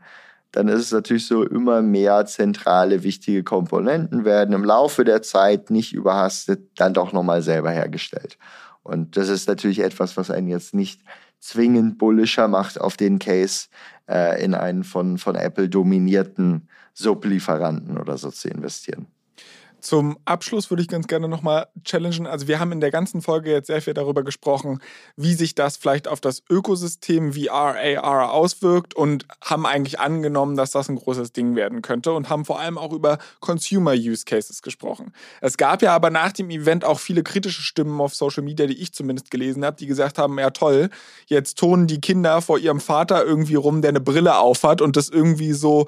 dann 0.52 0.68
ist 0.68 0.80
es 0.80 0.92
natürlich 0.92 1.28
so, 1.28 1.44
immer 1.44 1.82
mehr 1.82 2.26
zentrale, 2.26 3.04
wichtige 3.04 3.44
Komponenten 3.44 4.26
werden 4.26 4.54
im 4.54 4.64
Laufe 4.64 5.04
der 5.04 5.22
Zeit 5.22 5.70
nicht 5.70 5.94
überhastet 5.94 6.70
dann 6.76 6.94
doch 6.94 7.14
nochmal 7.14 7.42
selber 7.42 7.72
hergestellt. 7.72 8.38
Und 8.84 9.18
das 9.18 9.30
ist 9.30 9.48
natürlich 9.48 9.80
etwas, 9.80 10.16
was 10.16 10.32
einen 10.32 10.48
jetzt 10.48 10.74
nicht 10.74 11.02
zwingend 11.40 11.98
bullischer 11.98 12.48
macht 12.48 12.80
auf 12.80 12.98
den 12.98 13.20
Case, 13.20 13.68
äh, 14.10 14.44
in 14.44 14.56
einen 14.56 14.84
von, 14.84 15.18
von 15.18 15.36
Apple 15.36 15.70
dominierten 15.70 16.70
Sublieferanten 16.94 17.98
oder 17.98 18.18
so 18.18 18.32
zu 18.32 18.50
investieren. 18.50 19.08
Zum 19.80 20.18
Abschluss 20.26 20.70
würde 20.70 20.82
ich 20.82 20.88
ganz 20.88 21.08
gerne 21.08 21.28
nochmal 21.28 21.68
challengen. 21.84 22.26
Also 22.26 22.48
wir 22.48 22.60
haben 22.60 22.72
in 22.72 22.82
der 22.82 22.92
ganzen 22.92 23.22
Folge 23.22 23.52
jetzt 23.52 23.68
sehr 23.68 23.82
viel 23.82 23.94
darüber 23.94 24.24
gesprochen, 24.24 24.80
wie 25.16 25.34
sich 25.34 25.56
das 25.56 25.78
vielleicht 25.78 26.08
auf 26.08 26.20
das 26.20 26.44
Ökosystem 26.50 27.34
VR, 27.34 27.76
AR 28.04 28.34
auswirkt 28.34 28.96
und 28.96 29.26
haben 29.44 29.66
eigentlich 29.66 30.00
angenommen, 30.00 30.58
dass 30.58 30.72
das 30.72 30.90
ein 30.90 30.96
großes 30.96 31.32
Ding 31.32 31.56
werden 31.56 31.82
könnte 31.82 32.14
und 32.14 32.30
haben 32.30 32.44
vor 32.44 32.60
allem 32.60 32.78
auch 32.78 32.92
über 32.92 33.20
Consumer 33.40 33.94
Use 33.94 34.26
Cases 34.26 34.62
gesprochen. 34.62 35.14
Es 35.42 35.58
gab 35.58 35.82
ja 35.82 35.94
aber 35.94 36.10
nach 36.10 36.32
dem 36.32 36.50
Event 36.50 36.84
auch 36.84 37.00
viele 37.00 37.22
kritische 37.24 37.62
Stimmen 37.62 38.02
auf 38.02 38.16
Social 38.16 38.44
Media, 38.44 38.66
die 38.66 38.82
ich 38.82 38.94
zumindest 38.94 39.30
gelesen 39.30 39.64
habe, 39.64 39.78
die 39.78 39.88
gesagt 39.88 40.18
haben, 40.18 40.40
ja 40.40 40.50
toll, 40.50 40.90
jetzt 41.28 41.58
tonen 41.58 41.88
die 41.88 42.02
Kinder 42.02 42.42
vor 42.42 42.58
ihrem 42.58 42.80
Vater 42.80 43.24
irgendwie 43.24 43.56
rum, 43.56 43.82
der 43.82 43.90
eine 43.90 44.02
Brille 44.02 44.38
aufhat 44.38 44.82
und 44.82 44.98
das 44.98 45.10
irgendwie 45.10 45.54
so 45.54 45.88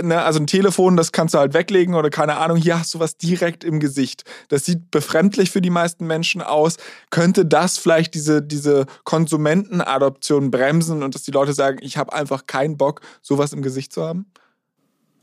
ne, 0.00 0.22
also 0.22 0.40
ein 0.40 0.46
Telefon, 0.46 0.96
das 0.96 1.12
kannst 1.12 1.34
du 1.34 1.38
halt 1.38 1.54
weglegen 1.54 1.94
oder 1.94 2.10
keine 2.10 2.36
Ahnung, 2.36 2.56
hier 2.56 2.78
hast 2.78 2.94
du 2.94 3.00
was 3.00 3.16
direkt 3.16 3.64
im 3.64 3.80
Gesicht. 3.80 4.24
Das 4.48 4.64
sieht 4.64 4.90
befremdlich 4.90 5.50
für 5.50 5.60
die 5.60 5.70
meisten 5.70 6.06
Menschen 6.06 6.42
aus. 6.42 6.76
Könnte 7.10 7.44
das 7.44 7.78
vielleicht 7.78 8.14
diese, 8.14 8.42
diese 8.42 8.86
Konsumentenadoption 9.04 10.50
bremsen 10.50 11.02
und 11.02 11.14
dass 11.14 11.22
die 11.22 11.30
Leute 11.30 11.52
sagen, 11.52 11.78
ich 11.80 11.96
habe 11.96 12.12
einfach 12.12 12.46
keinen 12.46 12.76
Bock, 12.76 13.00
sowas 13.22 13.52
im 13.52 13.62
Gesicht 13.62 13.92
zu 13.92 14.02
haben? 14.02 14.26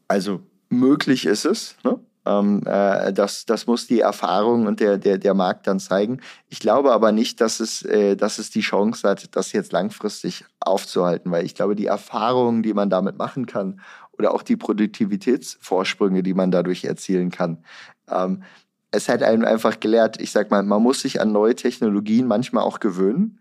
Also 0.08 0.41
möglich 0.69 1.25
ist 1.25 1.45
es. 1.45 1.75
Ne? 1.84 1.99
Ähm, 2.25 2.63
äh, 2.65 3.13
das, 3.13 3.45
das 3.45 3.67
muss 3.67 3.86
die 3.86 3.99
Erfahrung 3.99 4.65
und 4.65 4.79
der, 4.79 4.97
der, 4.97 5.19
der 5.19 5.34
Markt 5.36 5.67
dann 5.67 5.79
zeigen. 5.79 6.21
Ich 6.49 6.60
glaube 6.60 6.91
aber 6.91 7.12
nicht, 7.12 7.39
dass 7.39 7.60
es, 7.60 7.84
äh, 7.84 8.15
dass 8.15 8.39
es 8.39 8.49
die 8.49 8.62
Chance 8.62 9.08
hat, 9.08 9.36
das 9.36 9.51
jetzt 9.51 9.71
langfristig 9.71 10.43
aufzuhalten, 10.60 11.31
weil 11.31 11.45
ich 11.45 11.53
glaube, 11.53 11.75
die 11.75 11.86
Erfahrungen, 11.86 12.63
die 12.63 12.73
man 12.73 12.89
damit 12.89 13.17
machen 13.17 13.45
kann 13.45 13.79
oder 14.17 14.34
auch 14.34 14.43
die 14.43 14.56
Produktivitätsvorsprünge, 14.56 16.23
die 16.23 16.34
man 16.34 16.51
dadurch 16.51 16.86
erzielen 16.86 17.32
kann. 17.32 17.63
Ähm, 18.10 18.43
es 18.91 19.10
hat 19.10 19.23
einem 19.23 19.45
einfach 19.45 19.80
gelehrt, 19.80 20.21
ich 20.21 20.32
sag 20.32 20.51
mal, 20.51 20.63
man 20.63 20.82
muss 20.82 21.01
sich 21.01 21.19
an 21.19 21.32
neue 21.32 21.56
Technologien 21.56 22.28
manchmal 22.28 22.63
auch 22.63 22.80
gewöhnen. 22.80 23.39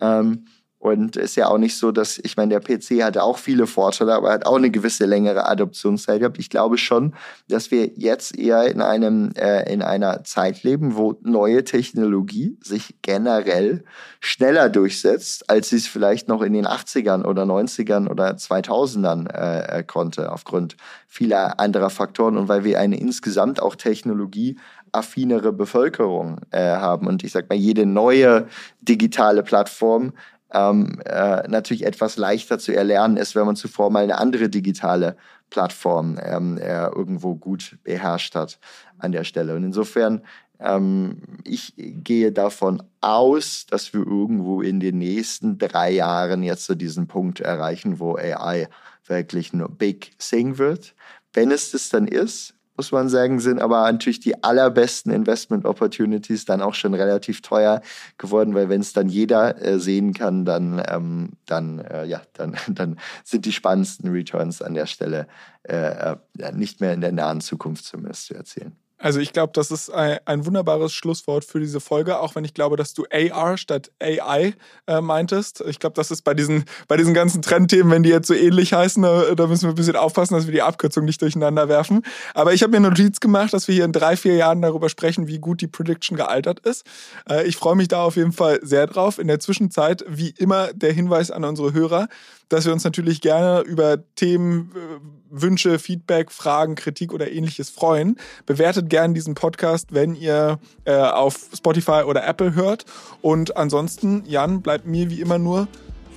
Ähm, 0.00 0.44
und 0.82 1.14
ist 1.14 1.36
ja 1.36 1.46
auch 1.46 1.58
nicht 1.58 1.76
so, 1.76 1.92
dass, 1.92 2.18
ich 2.18 2.36
meine, 2.36 2.58
der 2.58 2.60
PC 2.60 3.04
hatte 3.04 3.22
auch 3.22 3.38
viele 3.38 3.68
Vorteile, 3.68 4.14
aber 4.14 4.32
hat 4.32 4.46
auch 4.46 4.56
eine 4.56 4.68
gewisse 4.68 5.06
längere 5.06 5.48
Adoptionszeit 5.48 6.18
gehabt. 6.18 6.40
Ich 6.40 6.50
glaube 6.50 6.76
schon, 6.76 7.14
dass 7.48 7.70
wir 7.70 7.86
jetzt 7.94 8.36
eher 8.36 8.64
in 8.64 8.82
einem, 8.82 9.30
äh, 9.36 9.72
in 9.72 9.80
einer 9.80 10.24
Zeit 10.24 10.64
leben, 10.64 10.96
wo 10.96 11.16
neue 11.22 11.62
Technologie 11.62 12.58
sich 12.64 12.96
generell 13.00 13.84
schneller 14.18 14.68
durchsetzt, 14.68 15.48
als 15.48 15.68
sie 15.68 15.76
es 15.76 15.86
vielleicht 15.86 16.26
noch 16.26 16.42
in 16.42 16.52
den 16.52 16.66
80ern 16.66 17.24
oder 17.24 17.44
90ern 17.44 18.08
oder 18.08 18.32
2000ern 18.32 19.30
äh, 19.32 19.78
äh, 19.78 19.82
konnte, 19.84 20.32
aufgrund 20.32 20.76
vieler 21.06 21.60
anderer 21.60 21.90
Faktoren 21.90 22.36
und 22.36 22.48
weil 22.48 22.64
wir 22.64 22.80
eine 22.80 22.98
insgesamt 22.98 23.62
auch 23.62 23.76
technologieaffinere 23.76 25.52
Bevölkerung 25.52 26.40
äh, 26.50 26.58
haben. 26.58 27.06
Und 27.06 27.22
ich 27.22 27.30
sag 27.30 27.48
mal, 27.48 27.54
jede 27.54 27.86
neue 27.86 28.48
digitale 28.80 29.44
Plattform 29.44 30.12
ähm, 30.52 31.00
äh, 31.04 31.48
natürlich 31.48 31.84
etwas 31.84 32.16
leichter 32.16 32.58
zu 32.58 32.74
erlernen 32.74 33.16
ist, 33.16 33.34
wenn 33.34 33.46
man 33.46 33.56
zuvor 33.56 33.90
mal 33.90 34.04
eine 34.04 34.18
andere 34.18 34.48
digitale 34.48 35.16
Plattform 35.50 36.18
ähm, 36.22 36.58
äh, 36.58 36.86
irgendwo 36.86 37.34
gut 37.34 37.78
beherrscht 37.84 38.34
hat 38.34 38.58
an 38.98 39.12
der 39.12 39.24
Stelle. 39.24 39.54
Und 39.54 39.64
insofern, 39.64 40.22
ähm, 40.60 41.22
ich 41.44 41.74
gehe 41.76 42.32
davon 42.32 42.82
aus, 43.00 43.66
dass 43.66 43.92
wir 43.92 44.06
irgendwo 44.06 44.62
in 44.62 44.80
den 44.80 44.98
nächsten 44.98 45.58
drei 45.58 45.90
Jahren 45.90 46.42
jetzt 46.42 46.66
so 46.66 46.74
diesen 46.74 47.06
Punkt 47.06 47.40
erreichen, 47.40 47.98
wo 47.98 48.16
AI 48.16 48.68
wirklich 49.06 49.52
ein 49.52 49.64
Big 49.76 50.18
Thing 50.18 50.58
wird. 50.58 50.94
Wenn 51.32 51.50
es 51.50 51.70
das 51.72 51.88
dann 51.88 52.06
ist, 52.06 52.54
muss 52.76 52.92
man 52.92 53.08
sagen, 53.08 53.40
sind 53.40 53.60
aber 53.60 53.90
natürlich 53.90 54.20
die 54.20 54.42
allerbesten 54.42 55.12
Investment 55.12 55.64
Opportunities 55.64 56.44
dann 56.44 56.62
auch 56.62 56.74
schon 56.74 56.94
relativ 56.94 57.42
teuer 57.42 57.82
geworden, 58.18 58.54
weil 58.54 58.68
wenn 58.68 58.80
es 58.80 58.92
dann 58.92 59.08
jeder 59.08 59.60
äh, 59.62 59.78
sehen 59.78 60.14
kann, 60.14 60.44
dann, 60.44 60.82
ähm, 60.88 61.30
dann, 61.46 61.80
äh, 61.80 62.04
ja, 62.04 62.22
dann, 62.32 62.56
dann 62.68 62.98
sind 63.24 63.44
die 63.44 63.52
spannendsten 63.52 64.10
Returns 64.10 64.62
an 64.62 64.74
der 64.74 64.86
Stelle 64.86 65.26
äh, 65.64 66.12
äh 66.12 66.16
nicht 66.52 66.80
mehr 66.80 66.92
in 66.92 67.00
der 67.00 67.12
nahen 67.12 67.40
Zukunft 67.40 67.84
zumindest 67.84 68.26
zu 68.26 68.34
erzielen. 68.34 68.76
Also 69.02 69.18
ich 69.18 69.32
glaube, 69.32 69.52
das 69.52 69.72
ist 69.72 69.90
ein, 69.90 70.46
wunderbares 70.46 70.92
Schlusswort 70.92 71.44
für 71.44 71.58
diese 71.58 71.80
Folge, 71.80 72.20
auch 72.20 72.36
wenn 72.36 72.44
ich 72.44 72.54
glaube, 72.54 72.76
dass 72.76 72.94
du 72.94 73.04
AR 73.12 73.58
statt 73.58 73.90
AI 74.00 74.54
äh, 74.86 75.00
meintest. 75.00 75.62
Ich 75.66 75.80
glaube, 75.80 75.94
das 75.94 76.12
ist 76.12 76.22
bei 76.22 76.34
diesen, 76.34 76.64
bei 76.86 76.96
diesen 76.96 77.12
ganzen 77.12 77.42
Trendthemen, 77.42 77.90
wenn 77.90 78.04
die 78.04 78.10
jetzt 78.10 78.28
so 78.28 78.34
ähnlich 78.34 78.72
heißen, 78.72 79.02
da, 79.02 79.34
da, 79.34 79.46
müssen 79.48 79.64
wir 79.64 79.70
ein 79.70 79.74
bisschen 79.74 79.96
aufpassen, 79.96 80.34
dass 80.34 80.46
wir 80.46 80.52
die 80.52 80.62
Abkürzung 80.62 81.04
nicht 81.04 81.20
durcheinander 81.20 81.68
werfen. 81.68 82.02
Aber 82.32 82.54
ich 82.54 82.62
habe 82.62 82.70
mir 82.70 82.76
eine 82.76 82.90
Notiz 82.90 83.18
gemacht, 83.18 83.52
dass 83.52 83.66
wir 83.66 83.74
hier 83.74 83.84
in 83.84 83.92
drei, 83.92 84.16
vier 84.16 84.36
Jahren 84.36 84.62
darüber 84.62 84.88
sprechen, 84.88 85.26
wie 85.26 85.40
gut 85.40 85.60
die 85.60 85.66
Prediction 85.66 86.16
gealtert 86.16 86.60
ist. 86.60 86.86
Äh, 87.28 87.44
ich 87.46 87.56
freue 87.56 87.74
mich 87.74 87.88
da 87.88 88.04
auf 88.04 88.14
jeden 88.14 88.32
Fall 88.32 88.60
sehr 88.62 88.86
drauf. 88.86 89.18
In 89.18 89.26
der 89.26 89.40
Zwischenzeit, 89.40 90.04
wie 90.08 90.30
immer, 90.30 90.72
der 90.72 90.92
Hinweis 90.92 91.32
an 91.32 91.42
unsere 91.42 91.72
Hörer, 91.72 92.06
dass 92.52 92.66
wir 92.66 92.72
uns 92.72 92.84
natürlich 92.84 93.20
gerne 93.20 93.62
über 93.62 93.98
Themen, 94.14 94.70
äh, 94.74 95.22
Wünsche, 95.32 95.78
Feedback, 95.78 96.30
Fragen, 96.30 96.74
Kritik 96.74 97.12
oder 97.12 97.32
ähnliches 97.32 97.70
freuen. 97.70 98.16
Bewertet 98.44 98.90
gerne 98.92 99.14
diesen 99.14 99.34
Podcast, 99.34 99.94
wenn 99.94 100.14
ihr 100.14 100.58
äh, 100.84 100.94
auf 100.94 101.48
Spotify 101.56 102.02
oder 102.06 102.26
Apple 102.26 102.54
hört. 102.54 102.84
Und 103.22 103.56
ansonsten, 103.56 104.22
Jan, 104.26 104.60
bleibt 104.60 104.86
mir 104.86 105.08
wie 105.08 105.22
immer 105.22 105.38
nur 105.38 105.66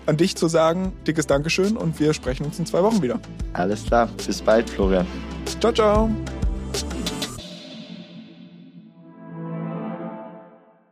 an 0.05 0.17
dich 0.17 0.35
zu 0.35 0.49
sagen, 0.49 0.91
dickes 1.07 1.25
Dankeschön 1.25 1.77
und 1.77 1.97
wir 2.01 2.13
sprechen 2.13 2.45
uns 2.45 2.59
in 2.59 2.65
zwei 2.65 2.83
Wochen 2.83 3.01
wieder. 3.01 3.19
Alles 3.53 3.85
klar, 3.85 4.09
bis 4.27 4.41
bald, 4.41 4.69
Florian. 4.69 5.07
Ciao, 5.61 5.71
ciao. 5.71 6.09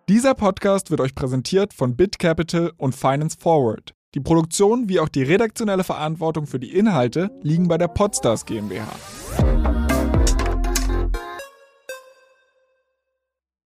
Dieser 0.08 0.36
Podcast 0.36 0.90
wird 0.90 1.02
euch 1.02 1.14
präsentiert 1.16 1.74
von 1.74 1.98
BitCapital 1.98 2.72
und 2.78 2.96
Finance 2.96 3.38
Forward. 3.38 3.94
Die 4.16 4.22
Produktion 4.22 4.88
wie 4.88 5.02
auch 5.02 5.10
die 5.10 5.24
redaktionelle 5.24 5.84
Verantwortung 5.84 6.48
für 6.48 6.60
die 6.60 6.78
Inhalte 6.78 7.30
liegen 7.42 7.68
bei 7.68 7.78
der 7.78 7.90
Podstars 7.90 8.46
GmbH. 8.46 8.88